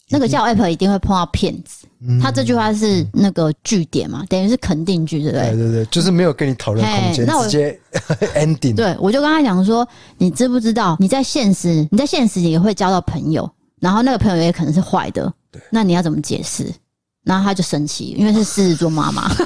[0.09, 1.87] 那个叫 App 一定会碰到骗子，
[2.23, 5.51] 他这句话是那个句点嘛，等于是肯定句，对不对？
[5.51, 7.81] 对对对，就是没有跟你讨论空间，直接
[8.37, 8.75] ending。
[8.77, 16.73] 对，我就跟他讲说，你知不知道你在现实，你在现实也会交到朋友，然后那个朋友也可能是坏的，对，那你要怎么解释？
[17.27, 19.29] 然后他就生气，因为是狮子座妈妈。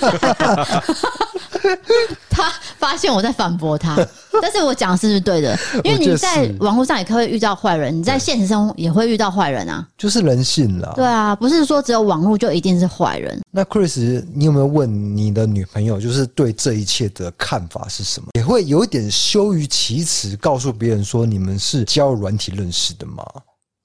[2.28, 3.96] 他发现我在反驳他，
[4.40, 5.58] 但是我讲的是不是对的？
[5.84, 10.92] 因为你在网络上也可以遇到坏人，你在现实中也会遇到坏人啊，就是人性啦。
[10.94, 13.40] 对啊，不是说只有网络就一定是坏人。
[13.50, 18.28] 那 Chris，你有没有问你的女朋友，就是对这一切的看法是什么？
[18.34, 23.24] 也会有一点羞于启齿，告诉别人说你们是交友软体认识的吗？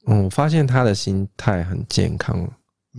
[0.07, 2.47] 嗯，我发现他的心态很健康。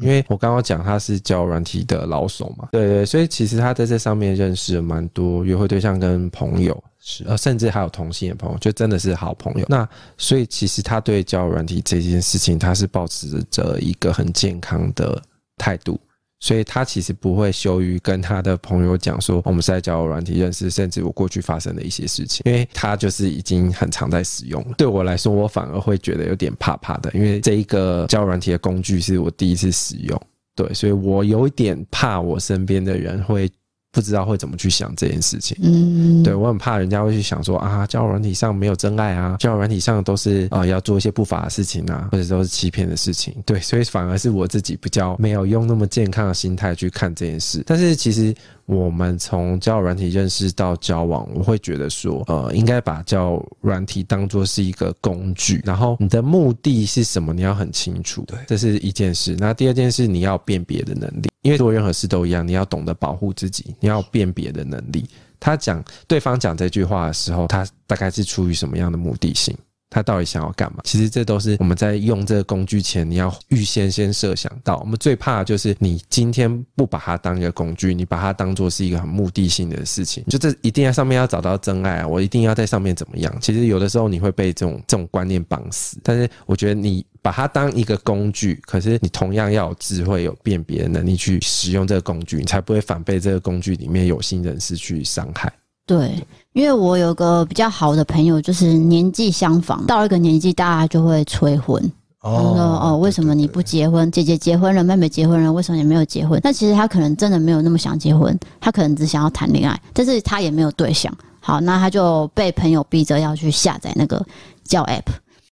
[0.00, 9.66] 因为我刚刚讲他是交软体的老手嘛，对对，所以其实他在这上面认识了蛮多约会对象跟朋友，是呃，甚至还有同性的朋友，就真的是好朋友。
[9.68, 15.20] 那所以其实他对交软体这件事情，他是保持着一个很健康的
[15.56, 15.98] 态度。
[16.38, 24.74] 所以他其实不会羞于跟他的朋友讲说，我们是在交友软体认识，甚至我过去发生的一些事情，因为他就是已经很常在使用了。
[24.76, 30.20] 对我来说，我反而会觉得有点怕怕的，因为这一个交友软体的工具是我第一次使用，
[30.54, 33.50] 对，所以我有一点怕我身边的人会
[33.96, 35.56] 不知道会怎么去想这件事情。
[35.62, 43.34] 嗯，对，我很怕人家会去想说啊，交友软体上没有真爱啊，交友软体上都是啊、呃、要做一些不法的事情啊，或者都是欺骗的事情。
[43.46, 47.62] 对，所以反而是我自己比较没有用那么健康的心态去看这件事。
[47.64, 48.34] 但是其实
[48.66, 58.22] 我们从交友软体认识到交往，我会觉得说，呃，应该把交友软体当做是一个工具，然后你的目的是什么，你要很清楚。
[58.26, 59.34] 对，这是一件事。
[59.38, 65.08] 那第二件事，你要辨别的能力，因为做任何事都一样，你要懂得保护自己，要辨别的能力。
[65.38, 69.56] 他讲对方讲这句话的时候，他大概是出于什么样的目的性？
[69.88, 70.80] 他到底想要干嘛？
[70.84, 74.76] 其实这都是我们在用这个工具前，你要预先先设想到。
[74.78, 82.06] 我们最怕的就是你今天不把它当一个工具，你把它当做是一个很目的性的事情，就这一定要上面要找到真爱啊！
[82.06, 83.32] 我一定要在上面怎么样？
[83.40, 85.98] 其实有的时候你会被这种这种观念绑死。
[86.02, 95.52] 但是我觉得你把它当一个工具，可是你同样要有智慧、有辨别的能力去使用这个工具，你才不会反被这个工具里面有心人士去伤害。
[95.86, 96.20] 对，
[96.52, 101.80] 因为我有个比较好的朋友，就是年纪相仿，到了一个年纪，大家就会催婚。
[102.22, 104.10] 哦，他说哦，为什么你不结婚？
[104.10, 106.40] 姐姐结婚了，妹妹结婚了，为什么你没有结婚？
[106.42, 111.16] 那其实他可能真的没有那么想结婚，他可能只想要谈恋爱，但是他也没有对象。
[111.38, 114.20] 好，那他就被朋友逼着要去下载那个
[114.64, 115.04] 叫 app，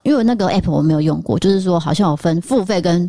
[0.02, 3.08] 因为那个 app 我没有用过，就是说好像有分付费跟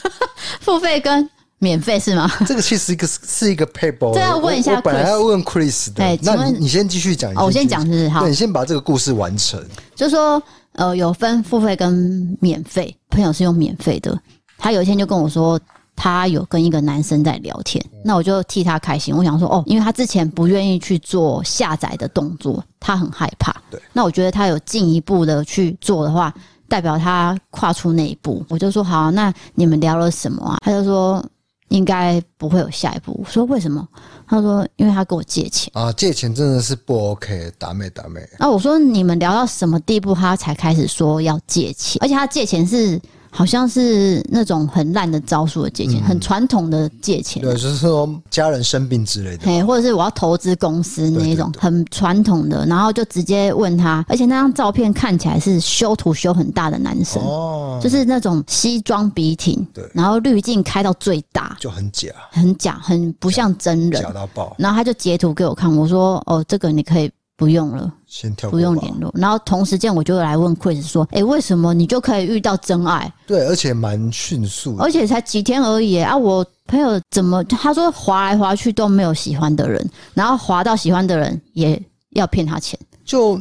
[0.60, 1.26] 付费跟。
[1.58, 2.30] 免费是吗？
[2.46, 4.12] 这个其实一个是一个 paper。
[4.12, 6.04] 这要问一下本来要问 Chris 的。
[6.04, 7.32] 哎，那你你先继续讲。
[7.32, 8.08] 哦，我先讲是不是？
[8.10, 9.58] 好，对，你先把这个故事完成。
[9.94, 10.42] 就是说，
[10.72, 12.94] 呃，有分付费跟免费。
[13.08, 14.18] 朋友是用免费的，
[14.58, 15.58] 他有一天就跟我说，
[15.94, 17.82] 他有跟一个男生在聊天。
[18.04, 19.16] 那我就替他开心。
[19.16, 23.56] 我想说，哦，因为他之前不愿意去做下载的动作，他很害怕。
[23.70, 23.80] 对。
[23.94, 26.34] 那我觉得他有进一步的去做的话，
[26.68, 28.44] 代表他跨出那一步。
[28.50, 30.58] 我就说，好，那你们聊了什么啊？
[30.60, 31.24] 他就说。
[31.68, 33.20] 应该不会有下一步。
[33.24, 33.86] 我说为什么？
[34.26, 38.20] 他说因为他跟我借钱啊，借钱真的是不 OK，打妹打妹。
[38.38, 41.98] 那我说你们聊到什么地步，他才开始说要借钱？
[42.02, 43.00] 而且他借钱是。
[43.36, 47.42] 好像是那种很烂的招数的借钱，嗯、很传统的借钱。
[47.42, 64.56] 对，就是说家人生病之类的，嘿，或者是我要投资公司那一种很传统的，然后就直接问他，而且那张照片看起来是修图修很大的男生，哦，就是那种西装笔挺，对，然后滤镜开到最大，就很假，很假，很不像真人，假到爆。
[64.58, 69.12] 然后他就截图给我看，我说：“哦，这个你可以。”不用了，先跳，不用联络。
[69.14, 73.12] 然后同时间我就来问 Chris 说：“哎，为什么你就可以遇到真爱？
[73.26, 76.16] 对，而且蛮迅速，而且才几天而已啊！
[76.16, 82.78] 我朋友怎么他说滑来滑去都没有喜欢的人，然后滑到喜欢的人也要骗他钱。
[83.04, 83.40] 就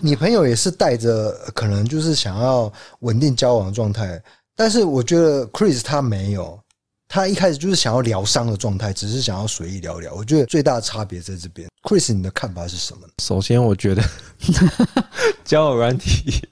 [0.00, 4.20] 你朋友也是带着可能就是想要稳定交往的状态，
[4.56, 6.58] 但是我觉得 Chris 他没有。”
[7.08, 10.12] 他一开始就是想要疗伤的状态，只是想要随意聊聊。
[10.12, 11.68] 我觉得最大的差别在这边。
[11.86, 13.12] Chris，你的看法是什么呢？
[13.22, 14.02] 首先，我觉得
[15.44, 16.42] 交友软体，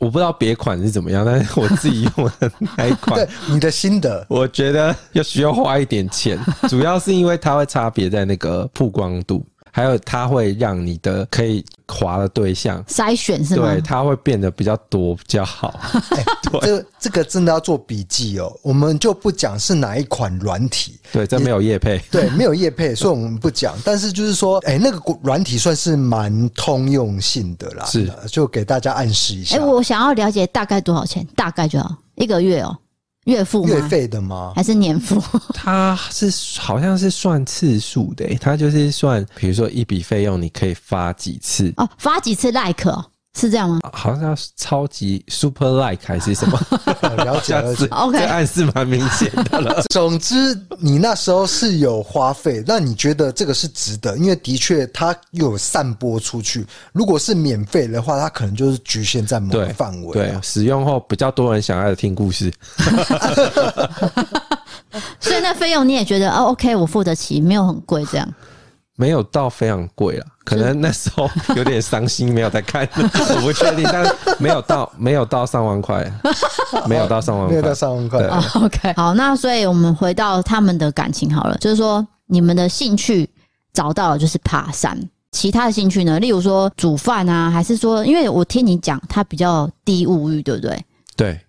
[0.00, 6.36] 我不知道别款是怎么样，但是我自己用的那一款，你的心得，我觉得要需要花一点钱，
[6.68, 9.46] 主要是因为它会差别在那个曝光度。
[9.72, 13.72] 还有，它会让你的可以滑的对象筛选是吗？
[13.72, 15.78] 对，它会变得比较多，比较好。
[16.10, 18.52] 欸、 对，这这个真的要做笔记哦。
[18.62, 23.74] 我们就不讲是哪一款软体，对，这没有业配，对，没有业配，所以我们不讲。
[23.84, 29.56] 但是就是说，哎、欸，那个软体算是蛮通用性的啦，是，就给大家暗示一下。
[29.56, 32.76] 哎、欸，我想要了解大概多少钱，大概就好一个月哦。
[33.24, 34.52] 月付月费的吗？
[34.56, 35.22] 还是年付？
[35.54, 43.04] 它是好像是算次数的，它就是算，比如说一笔费用，你可以发几次哦，发几次 like 哦。
[43.40, 43.78] 是这样吗？
[43.92, 46.60] 好像叫超级 super like 还是什么？
[47.24, 49.82] 了解了解，OK，这暗示蛮明显的了。
[49.88, 54.16] 总之，你那时候是有花费，那你觉得这个是值得？
[54.18, 56.66] 因为的确它又有散播出去。
[56.92, 60.12] 如果是免费的话，它可能就是局限在某个范围。
[60.12, 62.52] 对，使用后比较多人想要听故事，
[65.18, 68.28] 所以那费用你也觉得哦，OK，我付得起，没有很贵这样。
[69.00, 76.04] 没有到非常贵了，可能那时候有点伤心，没有在看， 我不确定，但是没有到没有到上 万块，
[76.86, 78.26] 没有到上万块，没有到上万块。
[78.26, 83.26] Oh, OK，好，那所以我们回到他们的感情好了，就是说你们的兴趣
[83.72, 85.00] 找到了就是爬山，
[85.32, 90.84] 其他的兴趣呢，例如说煮饭啊，还是说，因为我听你讲他比较低物欲，对不对？
[91.16, 91.40] 对，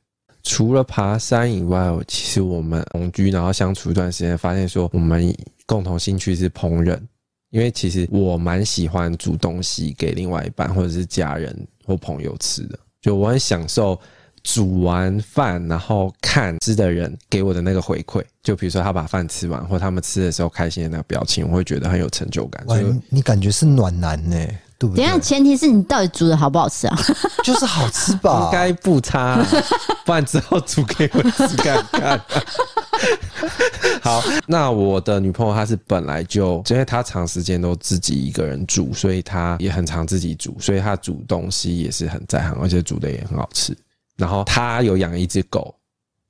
[0.41, 5.35] 除了爬山以外，其实我们同居然后相处一段时间，发现说我们
[5.65, 6.97] 共同兴趣是烹饪。
[7.51, 11.55] 因为其实我蛮喜欢煮东西给另外一半或者是家人
[11.85, 13.99] 或朋友吃的，就我很享受
[14.43, 22.65] 煮完饭，然后看吃的人给我的那个回馈，就比如说他把饭吃完，或他们吃的时候开心的那个表情，我会觉得很有成就感。
[22.67, 22.77] 哇，
[23.09, 24.47] 你感觉是暖男呢？
[24.81, 25.05] 对不对？
[25.05, 26.97] 等下，前提是你到底煮的好不好吃啊？
[27.45, 28.45] 就是好吃吧？
[28.45, 29.39] 应该不差，
[30.03, 32.19] 不然之后煮给我吃看看。
[34.01, 43.77] 好，那我的女朋友她是本来就，因为她长时间都自己一个人煮，所以她也很常自己煮，所以她煮东西也是很在行，而且煮的也很好吃。
[44.17, 45.75] 然后她有养一只狗，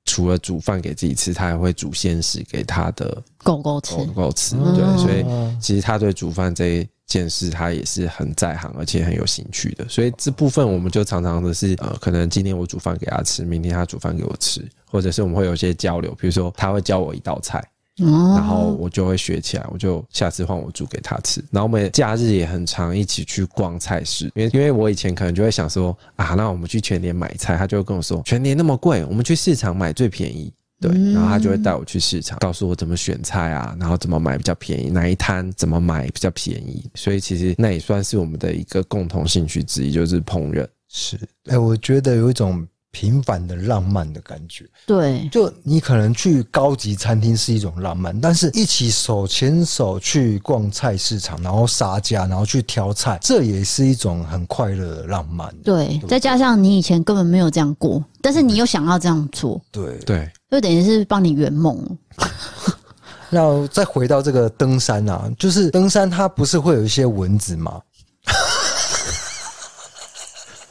[0.04, 3.96] 除了煮饭给自己吃，她还会煮鲜食给她的狗狗吃。
[3.96, 5.24] 狗狗吃，对，所以
[5.58, 9.86] 其实她对煮饭这一件事，他也是很在行，而且很有兴趣的。
[9.88, 14.62] 所以这部分我们就常常的是，呃，可能今天我煮饭给他吃，明天他煮饭给我吃。
[14.86, 17.64] 或者是我们会有一些交流，比如说他会教我一道菜，
[17.96, 21.42] 然后我就会学起来，我就下次换我煮给他吃。
[21.50, 30.52] 然后我们假日也很常一起去逛菜市，因为因为我以前可能就会想说啊，那我们去全年买菜，他就会跟我说全年那么贵，我们去市场买最便宜。
[30.82, 36.90] 对，然后他就会带我去市场，告诉我怎么选菜啊，然后怎么买比较便宜，哪一摊怎么买比较便宜。
[36.94, 40.66] 所以其实那也算是我们的一个共同兴趣之一，就是烹饪。
[40.88, 42.66] 是，哎，我觉得有一种。
[42.92, 55.48] 平凡的浪漫的感觉，对，就你可能去高级餐厅是一种浪漫，但是一起手牵手去逛菜市场，然后杀价，然后去挑菜，这也是一种很快乐的浪漫。
[55.64, 61.76] 对，对对，再加上你以前根本没有这样过，但是你又想要这样做，对对，就等于是帮你圆梦。
[63.34, 67.80] 那再回到这个登山啊，就是登山它不是会有一些蚊子吗？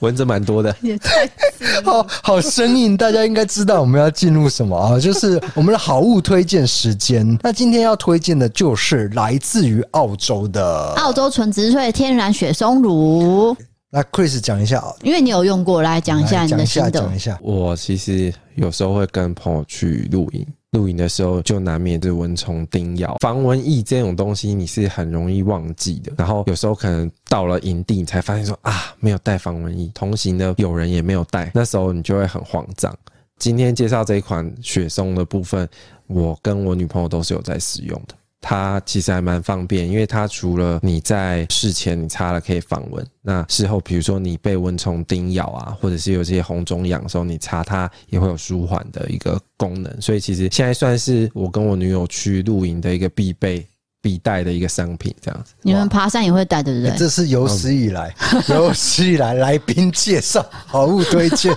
[0.02, 1.28] 蚊子蛮多的，也太
[1.84, 2.96] 好好生硬。
[2.96, 5.00] 大家应该知道我们要进入什么啊？
[5.00, 7.38] 就是我们的好物推荐时间。
[7.42, 13.56] 那今天要推荐的就是来自于澳洲的澳洲纯植萃天然雪松乳。
[13.92, 16.92] 来，Chris 讲一下啊，因为你有用过，来讲一下你的心得。
[16.92, 20.48] 讲一下，我其实有时候会跟朋友去露营。
[20.72, 26.14] 露营的时候就难免对蚊虫叮咬，防蚊液这种东西你是很容易忘记的。
[26.18, 32.96] 然后有时候可能到了营地，你才发现说啊，没有带防蚊液，同行的友人也没有带，那时候你就会很慌张。
[33.38, 35.68] 今天介绍这一款雪松的部分，
[36.08, 38.16] 我跟我女朋友都是有在使用的。
[38.42, 50.02] 它其实还蛮方便，因为它除了你在事前你擦了可以防蚊，那事后比如说你被蚊虫叮咬啊，或者是有这些红肿痒的时候，你擦它也会有舒缓的一个功能。
[50.02, 53.66] 所以其实现在算是我跟我女友去露营的一个必备。
[54.04, 55.54] 必带的一个商品，这样子。
[55.62, 56.98] 你们爬山也会带，对不对？
[56.98, 58.12] 这是有史以来
[58.50, 61.56] 有史以来来宾介绍 好物推荐。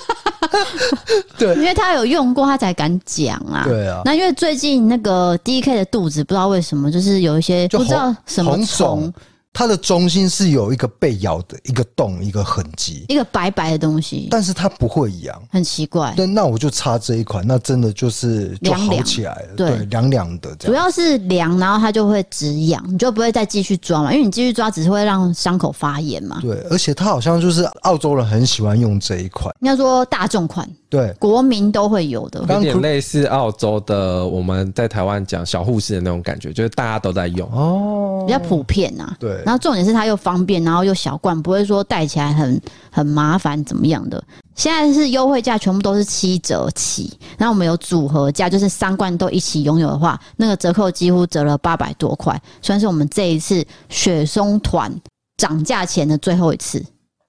[1.38, 3.64] 对，因为他有用过，他才敢讲啊。
[3.66, 4.02] 对啊。
[4.04, 9.12] 那因为最近那个 DK 的肚子不知道为什么，就是有一些不知道什么虫。
[9.54, 16.12] 它的中心是有一个被咬的一个洞，一个痕迹，一个白白的东西，但是它不会痒，很奇怪。
[16.16, 20.52] 对，那我就擦这一款，那真的就是就好起来了，对，凉凉的。
[20.56, 26.40] 主要是凉，然后它就会止痒，你就不会再继续抓嘛，因为你继续抓只是会让伤口发炎嘛。
[26.42, 30.68] 对，而且它好像就是澳洲人很喜欢用这一款，应该说大众款。
[30.90, 37.50] 对，国民都会有的，有点类似澳洲的，我们在台湾讲小护士的那种感觉，就是大家都在用。
[37.50, 39.16] 哦，比较普遍呐、啊。
[39.18, 44.22] 对，然后重点是它又方便，然后又小罐，不会说带起来很很麻烦怎么样的。
[44.54, 54.92] 现在是优惠价，全部都是七折起，那我们有组合价，就是三罐都一起拥有的话，那个折扣几乎折了八百多块，算是我们这一次雪松团
[55.36, 56.84] 涨价前的最后一次。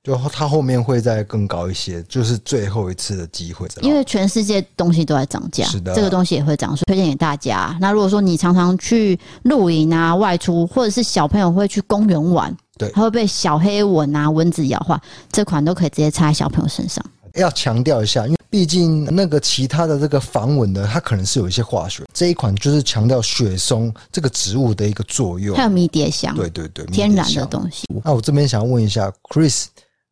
[0.05, 3.67] 就它后面会再更高一些，就是最后一次的机会。
[3.81, 7.75] 因为全世界东西都在涨价，是的，这个东西也会涨，所以推荐给大家。
[7.81, 15.01] 那如果说你常常去露营啊、外出，或者是小朋友会去公园玩，对，他会被小黑蚊啊、蚊子咬的话，
[15.31, 17.03] 这款都可以直接擦在小朋友身上。
[17.33, 27.85] 要强调一下，因为毕竟那个其他的这个防蚊的，它可能是有一些化学，这一款就是强调雪松这个植物的一个作用，还有迷迭香，对对对，天然的东西。
[28.03, 29.65] 那我这边想要问一下，Chris。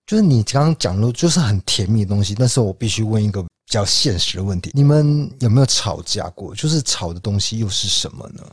[0.06, 2.36] 就是你刚刚讲的，就是很甜蜜的东西。
[2.36, 6.54] 但是我必须问一个比较现实的问题：你们有没有吵架过？
[6.56, 8.44] 就是吵的东西又是什么呢？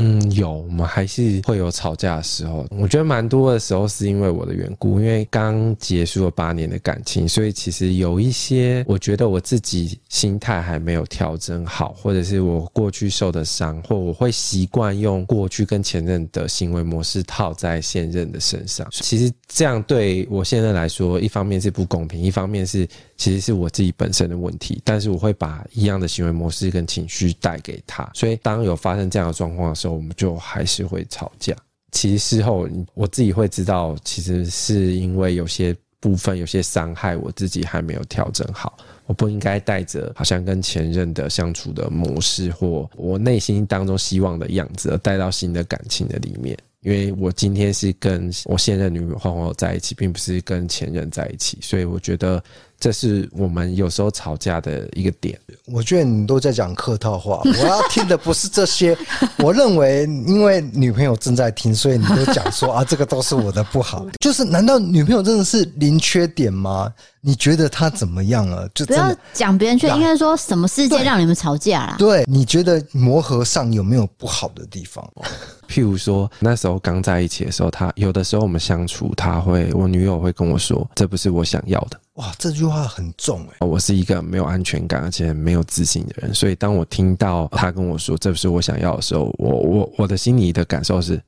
[0.00, 2.64] 嗯，有，我们还是会有吵架的时候。
[2.70, 18.86] 我觉得蛮多的时候是因为我的缘故，因为刚结束了八年的感情，所以其实有一些，我觉得我自己心态还没有调整好，或者是我过去受的伤，或我会习惯用过去跟前任的行为模式套在现任的身上。
[18.92, 22.88] 其实这样对我现任来说，一方面是不公平，一方面是。
[23.18, 31.54] 其实是我自己本身的问题，但是我会把一样的行为模式跟情绪带给他，所以当有发生这样的状况的时候，我们就还是会吵架。
[31.90, 38.76] 其实事后我自己会知道，其实是因为有些部分有些伤害，我自己还没有调整好。
[39.06, 46.56] 我不应该带着好像跟前任的相处的模式，或我内心当中希望的样子，带到新的感情的里面。
[46.82, 52.42] 因为我今天是跟我现任女朋友在一起，并不是跟前任在一起，所以我觉得
[52.80, 55.38] 这是我们有时候吵架的一个点。
[55.66, 58.96] 我觉得你都在讲客套话， 我要听的不是这些。
[59.38, 64.06] 我认为，因为女朋友正在听，所以你都讲说啊，这个都是我的不好。
[64.20, 66.92] 就是，难道女朋友真的是零缺点吗？
[67.20, 68.68] 你觉得她怎么样了？
[68.74, 71.96] 就不要讲别人缺，应该说什么事件让你们吵架啦？
[71.98, 75.04] 对，你觉得磨合上有没有不好的地方？
[75.68, 83.66] 譬如说，那时候刚在一起的时候，他有的时候我们相处，他会，我女友会跟我说：“这不是我想要的。”哇，这句话很重哎！
[83.66, 91.22] 我是一个没有安全感而且没有自信的人，所以当我听到他跟我说“这不是我想要的时候”，我我我的心里的感受是：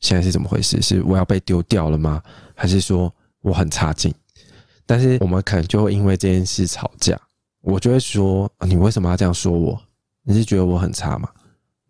[0.00, 0.80] 现在是怎么回事？
[0.80, 2.22] 是我要被丢掉了吗？
[2.54, 3.12] 还是说
[3.42, 4.14] 我很差劲？
[4.86, 7.20] 但是我们可能就会因为这件事吵架，
[7.60, 9.78] 我就会说：“你为什么要这样说我？
[10.22, 11.28] 你是觉得我很差吗？”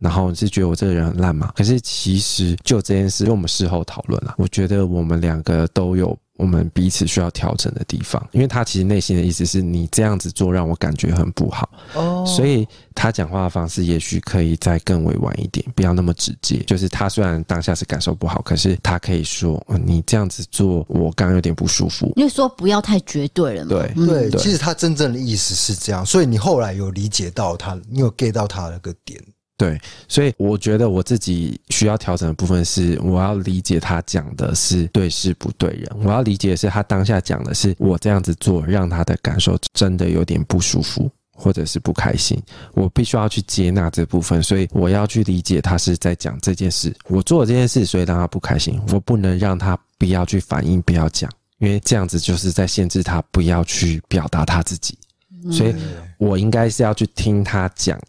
[0.01, 1.53] 然后你是觉得我这个人很烂吗？
[1.55, 8.26] 可是其实就这件事，因为我们事后讨论了，我觉得我们两个都有我们彼此需要调整的地方。
[8.32, 16.59] 因为他其实内心的意思是你这样子做让我感觉很不好，哦，所以他讲话的方式也许可以再更委婉一点，不要那么直接。
[16.66, 22.12] 就是他虽然当下是感受不好，可是他可以说，你这样子做我刚刚有点不舒服。
[22.16, 23.68] 因为说不要太绝对了嘛。
[23.68, 29.20] 对、嗯、对，其实他真正的意思是这样，所以你后来有理解到他，你有 get 到他那个点。
[29.61, 35.87] 对，所以我觉得我自己需要调整的部分是，我要理解他讲的是对事不对人。
[36.03, 42.43] 我要理解的是他当下讲的是我这样子做让他的感受真的有点不舒服，或者是不开心。
[42.73, 46.91] 我必须要去接纳这部分，所以我要去理解他是在讲这件事。
[47.09, 48.81] 我做了这件事，所以让他不开心。
[48.89, 54.97] 我不能让他不要去反应，不要讲，因为这样子就是在限制他不要去表达他自己。
[55.53, 55.75] 所以
[56.17, 58.01] 我应该是要去听他讲。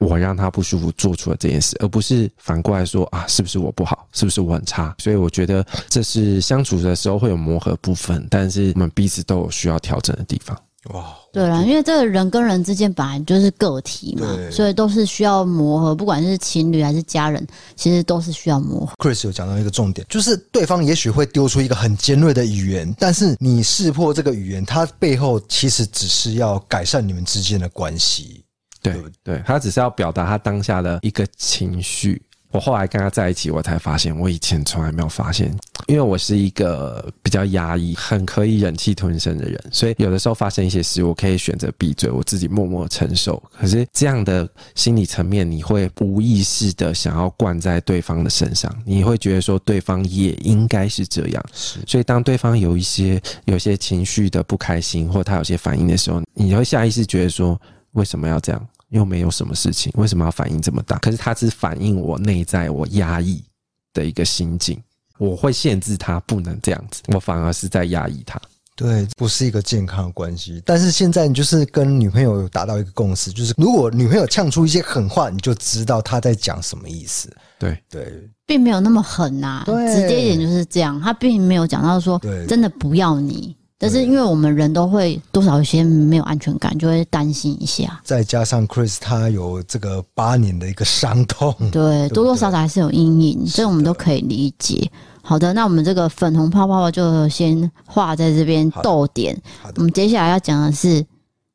[0.00, 4.94] 我让他不舒服，做出了这件事，而不是反过来说啊，是不是我不好，是不是我很差？
[4.98, 10.56] 所以我觉得这是相处的时候会有磨合部分，但是我们彼此都有需要调整的地方。
[10.94, 17.46] 哇，对了，因为这个人跟人之间本来就是个体嘛，所以都是需要磨合，不管是情侣还是家人，
[17.76, 18.94] 其实都是需要磨合。
[18.96, 28.42] Chris 有讲到一个重点，就是对方也许会丢出一个很尖锐的语言，但是你识破这个语言，它背后其实只是要改善你们之间的关系。
[28.82, 32.20] 对对，他只是要表达他当下的一个情绪。
[32.52, 35.56] 我后来跟他在一起，我才发现我以前从来没有发现，
[35.86, 43.40] 因为我是一个比较压抑、很可以忍气吞声的人，所以有的时候发生一些事，我可以选择闭嘴，我自己默默承受。
[43.56, 51.44] 可是这样的心理层面，你会无意识的想要灌在对方的身上，你会觉得说对方也应该是这样。
[51.52, 57.56] 是，所以当对方有一些有些情绪的不开心，或他有些反应的时候，你会下意识觉得说。
[57.94, 58.68] 为什么要这样？
[58.90, 60.98] 又没有什么事情，为什么要反应这么大？
[60.98, 63.42] 可是他只反映我内在我压抑
[63.92, 64.80] 的一个心境，
[65.18, 68.40] 我会限制他不能这样子，我反而是在压抑他。
[68.76, 70.62] 对，不是一个健康的关系。
[70.64, 77.30] 但是现在你就是跟女朋友达到一个共识，就是如果女朋友呛出一些狠话，你就知道她在讲什么意思。
[77.58, 80.98] 对对，并没有那么狠呐、啊，直接一点就是这样。
[80.98, 82.18] 他并没有讲到说
[82.48, 83.54] 真的不要你。
[83.82, 87.98] 但是因为我们人都会多少有些没有安全感，就会担心一下。
[88.04, 94.90] 再加上 Chris 他有这个八年的一个伤痛，对，多多少少还是有阴影，所以我们都可以理解。
[95.22, 99.34] 好的，那我们这个粉红泡泡就先画在这边逗点。
[99.76, 101.02] 我们接下来要讲的是，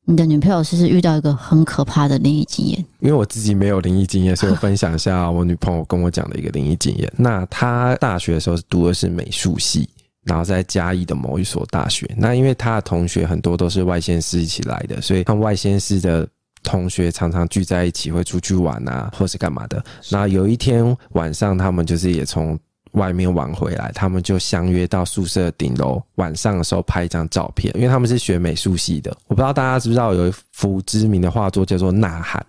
[0.06, 2.80] 你的女朋友是不是遇到一个很可怕的灵异经验？
[3.02, 7.12] 因为我自己没有灵异经验，所以我分享一下我女朋友跟我讲的一个灵异经验。
[7.18, 9.88] 那她大学的时候读的是美术系。
[10.26, 16.28] 然后在嘉义的某一所大学，那因为他的同学很多都是外县市一起来的，所以他外县市的
[16.64, 19.84] 同学常常聚在一起，会出去玩啊，或是干嘛的。
[20.10, 22.58] 那有一天晚上，他们就是也从
[22.94, 29.16] 外面玩回来，他们就相约到宿舍顶楼，晚上的时候拍一张照片，因为他们是学美术系的。
[29.28, 32.44] 我不知道大家知不知道，有一幅知名的画作叫做《呐喊》。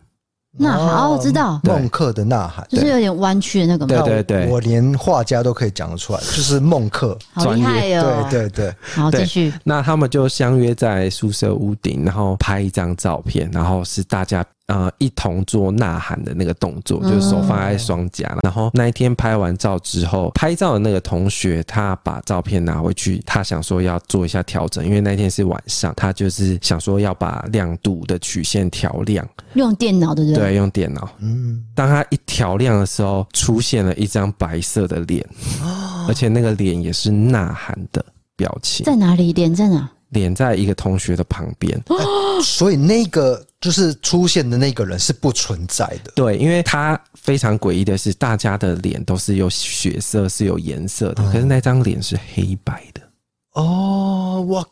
[0.58, 3.86] 呐喊哦，我知道孟克的呐喊，就是有点弯曲的那个。
[3.86, 8.26] 对对对，我连画家都可以讲得出来，就是孟克，好厉害哦！
[8.30, 9.52] 对对对，好继续。
[9.64, 14.44] 那他们就相约在宿舍屋顶，然后拍一张照片，然后是大家。
[14.66, 18.36] 呃，一同做呐喊的那个动作，就是手放在双颊。
[18.42, 30.48] 然后那一天拍完照之后，拍照的那个同学他把照片拿回去，他想说要做一下调整，因为那天是晚上，他就是想说要把亮度的曲线调亮，用电脑的对不对？
[30.48, 31.08] 对，用电脑。
[31.20, 35.24] 嗯，当他一调亮的时候，出现了一张白色的脸，
[36.08, 38.04] 而且那个脸也是呐喊的。
[38.38, 39.32] 表情，在哪里？
[39.32, 39.90] 脸在哪？
[40.10, 41.96] 脸在一个同学的旁边，欸，
[42.44, 46.12] 所以那个就是出现的那个人是不存在的。
[46.14, 53.00] 对，因为他非常诡异的是，大家的脸都是有血色，是有颜色的，可是那张脸是黑白的。
[53.52, 54.64] 哦，哇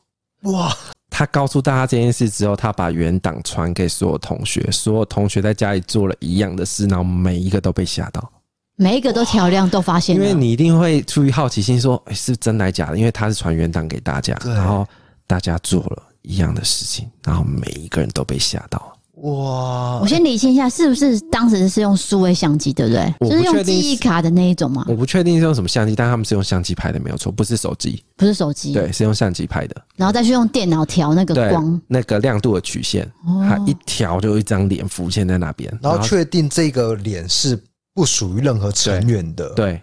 [0.53, 0.77] 哇！
[1.11, 8.33] 他告诉大家这件事之后，他把原档传给所有同学，所有同学在家里做了一样的事，然后每一个都被吓到，
[8.77, 10.17] 每一个都调亮，都发现。
[10.17, 12.99] 因为你一定会出于好奇心说，欸，是真来假的？
[12.99, 14.87] 因为他是传原档给大家，然后。
[15.27, 18.93] 大家做了一样的事情，然后每一个人都被吓到。
[19.19, 20.01] 哇！
[20.01, 23.31] 我先理清一下，是不是当时是用数位相机，对不对？
[23.31, 24.85] 就是用记忆卡的那一种吗？
[24.89, 37.59] 我不确定是用什么相机，但他们是用相机拍的，没有错，不是手机，不是手机，对，是用相机拍的，然后再去用电脑调那个光，那个亮度的曲线，哦、它一调就有一张脸浮现在那边，然后确定这个脸是
[37.95, 39.49] 不属于任何成员的。
[39.51, 39.81] 对，对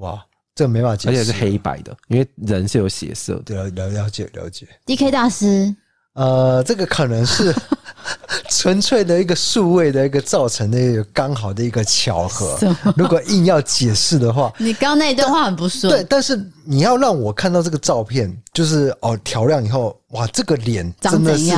[0.00, 0.20] 哇。
[0.52, 3.42] 这没办法解释，而且是黑白的，因为人是有血色的。
[3.42, 4.66] 对，了了解了解。
[4.84, 5.74] DK 大师，
[6.14, 7.54] 呃，这个可能是
[8.50, 12.58] 纯粹的一个数位的一个造成的一个刚好的一个巧合。
[12.96, 15.90] 如果硬要解释的话，你刚刚那一段话很不顺。
[15.90, 21.52] 对，但是你要让我看到这个照片，就是哦，调亮以后，哇，这个脸真的是。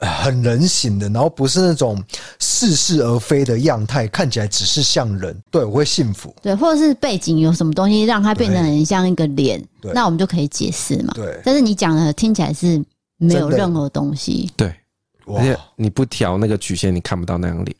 [0.00, 2.00] 很人形的，然后不是那种
[2.38, 5.36] 似是而非的样态，看起来只是像人。
[5.50, 6.32] 对，我会幸福。
[6.40, 9.60] 对，或者是背景有什么东西让它变得很像一个脸，
[9.92, 11.12] 那我们就可以解释嘛。
[11.16, 11.40] 对。
[11.44, 12.80] 但是你讲的听起来是
[13.18, 14.50] 没有任何东西。
[14.56, 14.74] 对。
[15.26, 17.76] 而且你不调那个曲线，你看不到那张脸，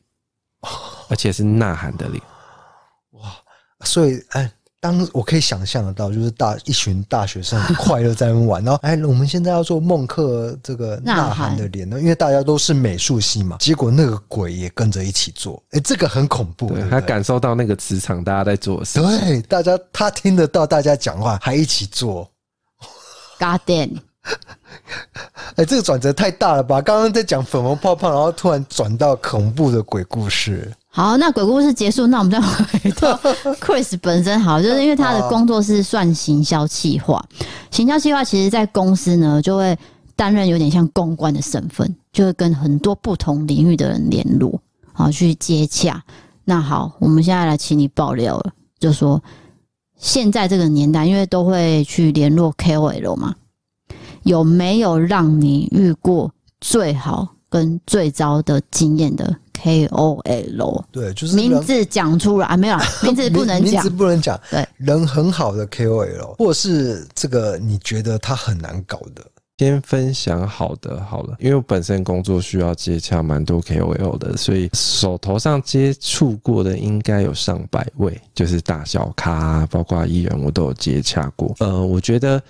[1.08, 2.22] 而且是呐喊的脸。
[3.12, 3.32] 哇！
[3.84, 4.52] 所以，哎。
[4.80, 16.68] 当我可以想象得到，就是大一群大学生很快乐在那玩， 然后哎，我们现在要做孟克这个呐喊的脸呢，因为大家都是美术系嘛，结果那个鬼也跟着一起做，哎，这个很恐怖。
[16.68, 19.00] 对，他感受到那个磁场，大家在做事。
[19.00, 22.30] 对，大家他听得到大家讲话，还一起做。
[23.40, 23.98] God damn！
[25.56, 26.80] 哎，这个转折太大了吧？
[26.80, 30.72] 刚刚在讲粉红泡泡，然后突然转到恐怖的鬼故事。
[30.90, 33.14] 好，那鬼故事结束，那我们再回到
[33.60, 34.40] Chris 本身。
[34.40, 37.24] 好，就是因为他的工作是算行销企划，
[37.70, 39.76] 行销企划其实在公司呢就会
[40.16, 44.60] 担任有点像公关的身份，就会跟很多不同领域的人联络，
[44.92, 46.02] 好去接洽。
[46.44, 49.22] 那好，我们现在来请你爆料了，就说
[49.98, 53.34] 现在这个年代，因为都会去联络 KOL 嘛，
[54.28, 64.38] 有没有让你遇过最好跟最糟的经验的？K O L，对，就是名字讲出来啊，没有 名字不能讲，名字不能讲。
[64.50, 69.24] 对，人很好的 K O L，或是这个你觉得他很难搞的，
[69.56, 81.54] 先分享好的好了，因为我本身工作需要接洽蛮多 K O L 的，所以手头上接触过的应该有上百位，就是大小咖，包括艺人，我都有接洽过。
[81.60, 82.42] 呃，我觉得。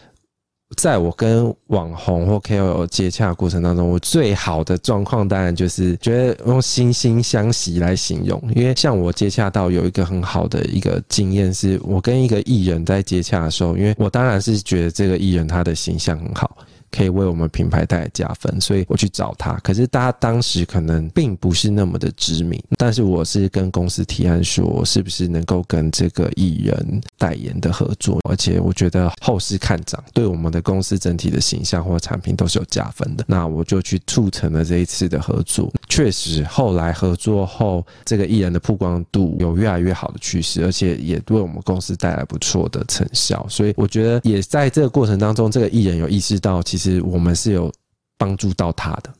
[0.77, 16.57] 在我跟网红或 KOL 接洽的过程当中，我最好的状况当然就是觉得用惺惺相惜来形容，因为像我接洽到有一个很好的一个经验，是我跟一个艺人在接洽的时候，因为我当然是觉得这个艺人他的形象很好。
[16.91, 19.53] 可以为我们品牌带来加分，所以我去找他。
[19.62, 28.20] 可是大家当时可能并不是那么的知名，但是我是跟公司提案说，是不是能够跟这个艺人代言的合作？
[28.28, 33.24] 而且我觉得后市看涨，对我们的公司整体的形象或产品都是有加分的。
[33.26, 35.72] 那我就去促成了这一次的合作。
[35.89, 43.45] 确实，后来合作后，这个艺人的曝光度有越来越好的趋势，而且也为我们公司带来不错的成效。
[43.49, 46.91] 所以我觉得也在这个过程当中，这个艺人有意识到，其实。
[46.91, 47.70] 其实我们是有
[48.16, 49.12] 帮助到他的，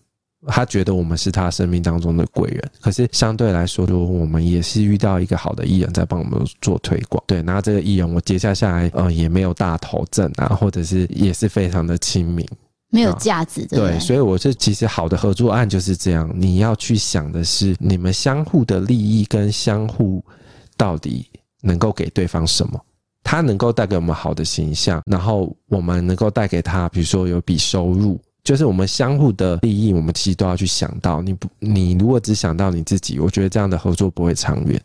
[0.47, 2.71] 他觉得我们是他生命当中的贵人。
[2.81, 7.23] 可是相对来说，我们也是遇到一个好的艺人在帮我们做推广。
[7.27, 12.47] 对，那这个艺人我接下下来，呃，也没有大头症啊，或者是也是非常的亲民，
[12.91, 13.77] 没有价值的。
[13.77, 16.31] 对，所以我是其实好的合作案就是这样。
[16.33, 20.25] 你要去想的是，你们相互的利益跟相互
[20.77, 21.27] 到底
[21.63, 22.81] 能够给对方什么。
[23.31, 31.21] 他能够带给我们好的形象，然后我们能够带给他，比如说有笔收入，就是我们相互的利益，我们其实都要去想到。
[31.21, 34.81] 你不，你如果只想到你自己，我觉得这样的合作不会长远。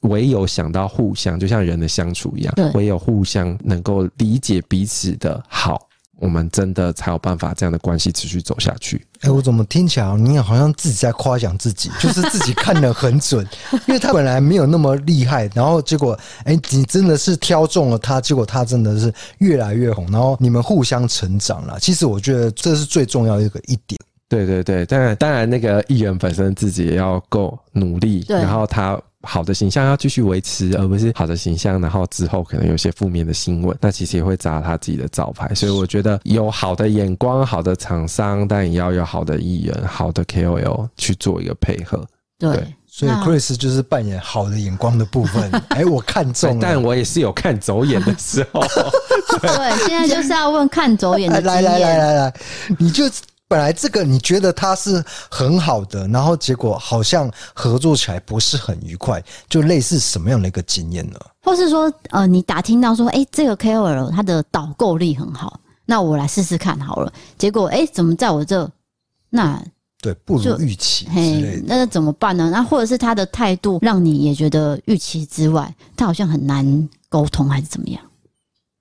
[0.00, 5.88] 唯有想到互相，就像人的相处一样，唯有互相能够理解彼此的好。
[6.18, 8.96] 我们真的才有办法这样的关系持续走下去。
[9.20, 13.46] 哎、欸，我怎么听起来你也好像自己在夸奖自己， 就是自己看得很准，
[13.86, 21.78] 因为他本来没有那么厉害，然后结果哎、欸，你真的是挑中了他，结果他真的是越来越红，然后你们互相成长了。
[21.80, 23.98] 其实我觉得这是最重要的一个一点。
[24.28, 29.00] 对对对，当然当然那个艺人本身自己也要够努力，然后他。
[29.26, 35.54] 好的形象要继续维持，而不是好的形象，然后之后可能有些负面的新闻，那其实也会砸他自己的招牌。
[35.54, 42.02] 所以我觉得有好的眼光、好的厂商，但也要有好的艺人、好的 KOL 去做一个配合。
[42.38, 42.56] 对。
[42.56, 48.62] 对所以 Chris 就是扮演好的眼光的部分， 哎，我看中，但我也是有看走眼的时候。
[49.38, 51.38] 对，现在就是要问看走眼的。
[51.42, 52.34] 来来来来来，
[52.78, 53.04] 你就
[53.48, 61.18] 本来这个你觉得他是很好的，然后结果好像合作起来不是很愉快，就类似什么样的一个经验呢？
[61.42, 67.12] 或是说，呃，你打听到说，哎，这个 KOL 他的导购力很好，那我来试试看好了。
[67.38, 68.68] 结果，哎，怎么在我这
[69.30, 69.62] 那？
[70.02, 72.50] 对，不如预期之类的，那怎么办呢？
[72.52, 78.02] 那或者是他的态度让你也觉得预期之外，他好像很难沟通，还是怎么样？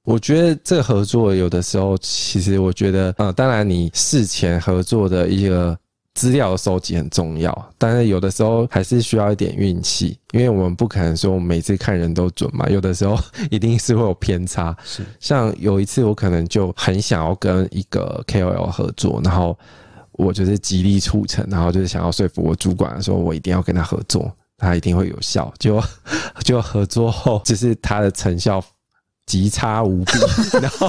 [0.06, 5.78] 我觉得这个合作有的时候，其实我觉得，呃，当然你事前合作的一个
[6.14, 13.20] 资料的收集很重要，但是有的时候还是需要一点运气，因为我们不可能说每次看人都准嘛，有的时候
[13.52, 14.74] 一定是会有偏差。
[14.86, 19.58] 是，像有一次我可能就很想要跟一个 KOL 合作，然后。
[20.18, 25.54] 我就是极力促成，然后就是想要说服我主管说，我一定要跟他合作，他一定会有效。
[25.60, 25.84] 就
[26.42, 28.64] 就 合作后，就是他的成效
[29.26, 30.12] 极差无比，
[30.62, 30.88] 然后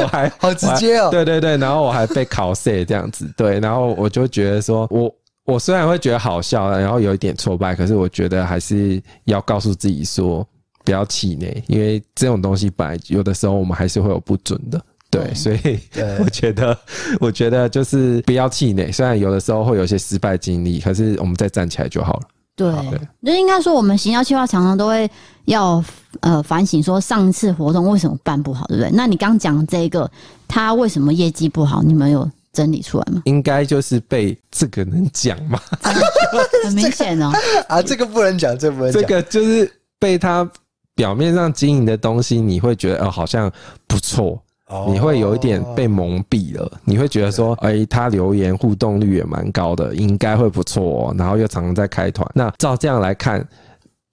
[0.00, 5.14] 我还 好直接哦，对对对，然后我还被考 C 这样子，对，然后我就觉得说，我
[5.44, 10.46] 我虽然会觉得好笑，然后有一点挫败，可是我觉得还是要告诉自己说，
[10.84, 14.80] 不要气馁，因为这种东西本来有的时候我们还是会有不准的。
[15.08, 15.78] 对，所以
[16.22, 16.76] 我觉得，
[17.20, 18.90] 我觉得就是不要气馁。
[18.90, 22.22] 虽然有的时候会有一些失败经历，可是我们再站起来就好了。
[22.56, 22.72] 对，
[23.20, 25.08] 那应该说我们行销计划常常都会
[25.44, 25.84] 要
[26.20, 28.90] 呃反省，说上一次活动为什么办不好，对不对？
[28.94, 30.10] 那你刚讲这个，
[30.48, 31.82] 他为什么业绩不好？
[31.82, 33.20] 你们有整理出来吗？
[33.26, 35.60] 应该就是被这个能讲吗？
[36.64, 37.30] 很明显哦。
[37.68, 39.02] 啊，这个不能讲，这个不能讲。
[39.02, 40.50] 这个就是被他
[40.94, 43.52] 表面上经营的东西，你会觉得哦，好像
[43.86, 44.42] 不错。
[44.88, 51.14] 你会有一点被蒙蔽了，你会觉得说，哎，他留言互动率也蛮高的，应该会不错哦。
[51.16, 53.46] 然后又常常在开团，那照这样来看，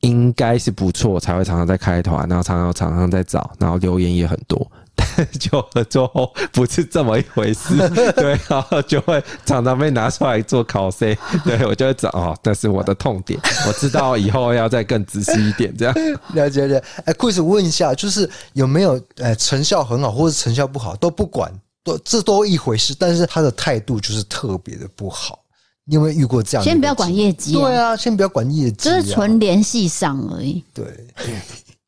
[0.02, 4.70] 应该是不错才会常常在开团，然后常常常常在找，然后留言也很多。
[5.40, 7.76] 就合作后不是这么一回事，
[8.16, 15.94] 对，然后就会常常被拿出来做考 C，对我就会找哦，这是我的痛点，我知道以后要再更仔细一点，这样
[16.34, 16.86] 了解了解。
[17.06, 21.52] 哎，Chris 问一下，就是有没有呃成效很好，或者成效不好都不管，
[21.84, 25.40] 都这都一回事，但是他的态度就是特别的不好。
[25.86, 26.64] 你有没有遇过这样？
[26.64, 30.64] 先不要管业绩，对啊，先不要管业绩，就是纯联系上而已。
[30.74, 30.86] 对，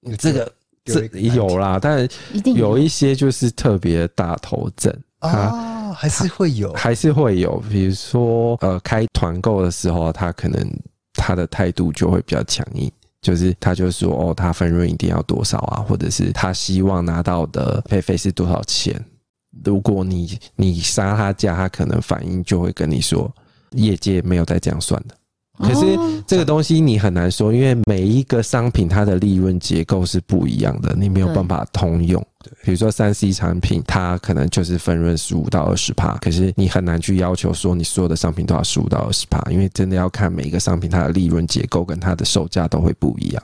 [0.02, 0.52] 你这个。
[0.86, 2.08] 这有啦，但
[2.56, 7.58] 有一些就是特别大头症啊，还是会有，还是会有。
[7.70, 10.64] 比如说，呃，开团购的时候，他可能
[11.14, 19.04] 他的态度就会比较强硬，就是他就说，哦，他分润一定要多少啊，或者是他希望拿到的配费是多少钱。
[19.64, 23.34] 如果你你杀他价，他可能反应就会跟你说，
[23.72, 25.16] 业界没有在这样算的。
[25.60, 25.98] 可是
[26.28, 32.24] 这个东西你很难说，因为每一个商品它的利润结构是不一样的，你没有办法通用。
[32.64, 43.44] 比如说三 C 产品，它可能就是分润十五到二十帕，可是你很难去要求说你所有的商品都要十五到二十帕，因为真的要看每一个商品它的利润结构跟它的售价都会不一样。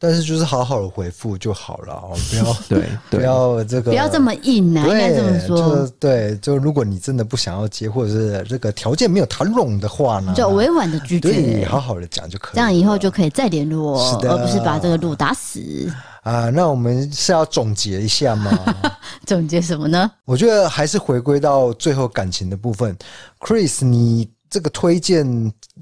[0.00, 5.56] 但是就是好好的回复就好了哦，不要 对，不要这个不要这么硬啊，应该这么说。
[5.56, 12.54] 就对，就如果你真的不想要接，或者是这个条件没有谈拢的话呢，就委婉的拒绝，对，好好的讲就可以。
[12.54, 15.60] 这样以后就可以再联络，是的，而不是把这个路打死
[16.22, 16.48] 啊。
[16.50, 18.56] 那我们是要总结一下吗？
[19.26, 20.10] 总结什么呢？
[20.24, 22.96] 我觉得还是回归到最后感情的部分
[23.40, 24.28] ，Chris，你。
[24.50, 25.26] 这个推荐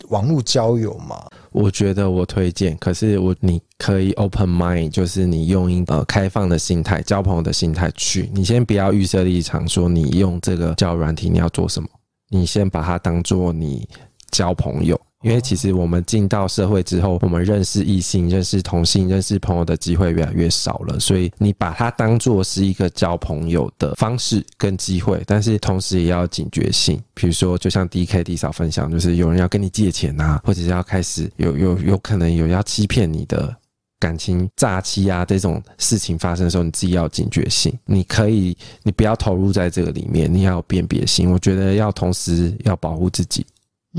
[0.09, 1.25] 网络交友吗？
[1.53, 8.31] 我觉得我推荐，可是我你可以 open mind，就是你用一个开放的心态，交朋友的心态去。
[8.35, 11.89] 你先不要预设立场，说你用这个交友软体你要做什么，
[12.29, 13.89] 你先把它当做你
[14.31, 15.01] 交朋友。
[15.27, 21.01] 因为其实我们进到社会之后，我们认识异性、认识同性、认识朋友的机会越来越少了。
[21.01, 27.03] 所以你把它当做是一个交朋友的方式跟机会，但是同时也要警觉性。
[27.13, 33.53] 比如说，就像 D K D 嫂分享，就是有人要跟你借钱啊，或者是要开始有有有可能有要欺骗你的
[33.99, 37.77] 感情诈欺啊这种事情发生的时候，你自己要警觉性。
[37.85, 41.33] 你可以，你不要投入在这个里面，你要有辨别性。
[41.33, 43.45] 我觉得要同时要保护自己。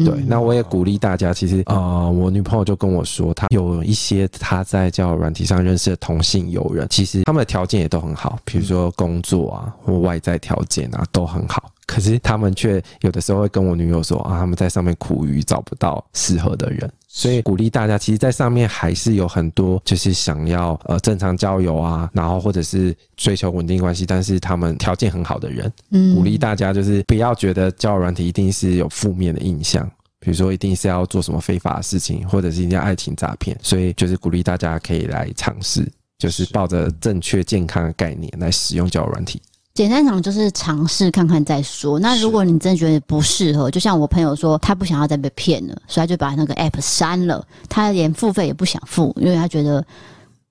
[0.05, 1.33] 对，那我也鼓励大家。
[1.33, 11.71] 其实，啊，我女朋友就跟我说，她有一些她在交友软体上认识的同性友人，其实他们的条件也都很好，比如说工作啊或外在条件啊都很好。
[11.85, 29.89] 可是他们却有的时候会跟我女友说啊，他们在上面苦于找不到适合的人，所以鼓励大家，其实，在上面还是有很多就是想要呃正常交友啊，然后或者是追求稳定关系，但是他们条件很好的人，嗯，鼓励大家就是不要觉得交友软体一定是有负面的印象，
[30.19, 39.41] 比如说一定是要做什么非法的事情，或者是一定要爱情诈骗，所以就是鼓励大家可以来尝试，就是抱着正确健康的概念来使用交友软体。
[39.77, 41.99] 简单讲就是尝试看看再说。
[41.99, 49.85] 那如果你真的觉得不适合，就像我朋友说，他不想要再被骗了，所以他就把那个 app 删了，他连付费也不想付，因为他觉得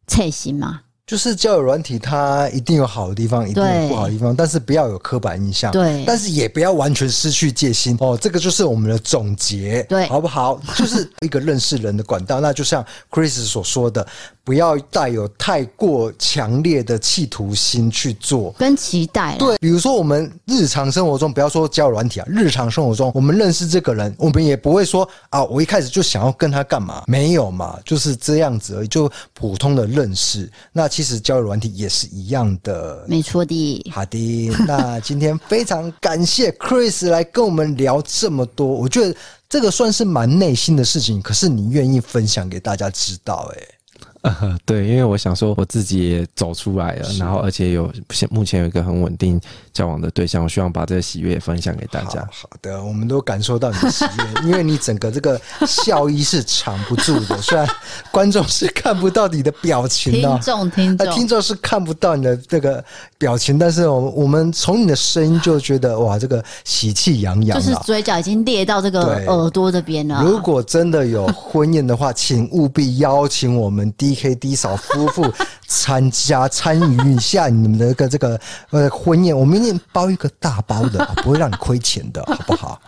[0.06, 0.80] 菜心嘛。
[1.06, 8.18] 就是交友软体，它一定有好的地方，一定有不好的地方，但是不要有刻板印象，对，但是也不要完全失去戒心哦。
[8.20, 10.60] 这个就是我们的总结，对，好不好？
[10.74, 12.40] 就是一个认识人的管道。
[12.40, 14.04] 那就像 Chris 所说的，
[14.42, 19.36] 不要带有太过强烈的企图心去做，跟期待。
[19.38, 27.04] 对，比如说我们日常生活中，不要说交友软体啊，日常生活中我们认识这个人，我们也不会说啊，我一开始就想要跟他干嘛？
[27.06, 30.50] 没有嘛，就是这样子而已，就普通的认识。
[30.72, 30.90] 那。
[30.96, 33.84] 其实交友软体也是一样的，没错的。
[33.92, 39.14] 好的，那今天非常感谢 Chris 来跟我们聊这么多，我觉得
[39.46, 43.68] 这个算是蛮内心的事情，可是你愿意分享给大家知道，欸，诶。
[44.26, 49.40] 呃， 对，因为我想说我自己也走出来了，然后而且有现目前有一个很稳定
[49.72, 52.20] 交往的对象，我希望把这个喜悦分享给大家。
[52.22, 57.64] 好，好的，我们都感受到你的喜悦，因为你整个这个笑意是藏不住的，虽然
[58.10, 62.84] 观众是看不到你的表情的，听众听众听众是看不到你的这个
[63.18, 70.20] 表情，但是我们我们从你的声音就觉得哇，这个喜气洋洋，就是嘴角已经裂到这个耳朵这边了。
[70.24, 74.15] 如果真的有婚宴的话，请务必邀请我们第。
[74.16, 75.32] K D 嫂夫妇
[75.68, 78.40] 参加参与一下你们的一个这个
[78.70, 82.80] 呃婚宴，我明天包一个大包的，不会让你亏钱的，好不好？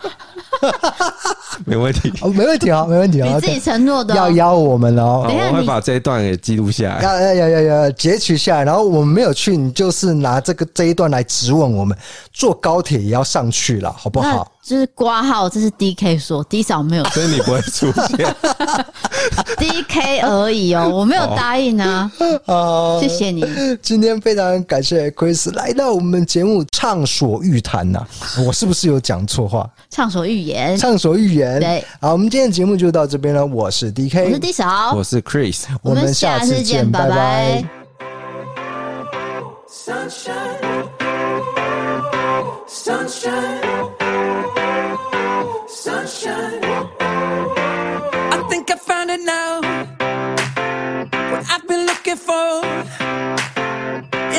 [1.65, 5.25] 没问题，哦，没问题啊，没问题啊，你自己承诺的，要邀我们哦。
[5.25, 11.97] 我会把这一段给记录下来，要要要要要截取下来，然后我们没有去，你就是拿这个这一段来质问我们，
[12.31, 14.49] 坐高铁也要上去了，好不好？
[14.61, 18.35] 就是挂号，这是 D K 说，D 嫂没有，所以你不会出现，
[19.57, 22.11] D K 而已哦，我没有答应啊。
[22.45, 23.43] 好，谢谢你。
[23.81, 28.05] 今天非常感谢 Chris 来到我们节目畅所欲谈呐，
[28.45, 29.67] 我是不是有讲错话？
[29.89, 30.39] 畅所欲
[30.77, 37.63] 畅所欲言好我们今天的节目就到这边了我是 dk 我是迪小我是 chris 我们下次见拜拜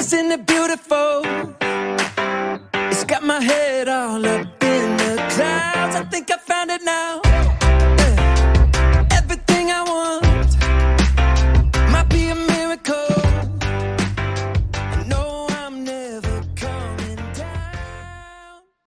[0.01, 1.23] Isn't it beautiful
[2.91, 4.60] it's got my head all up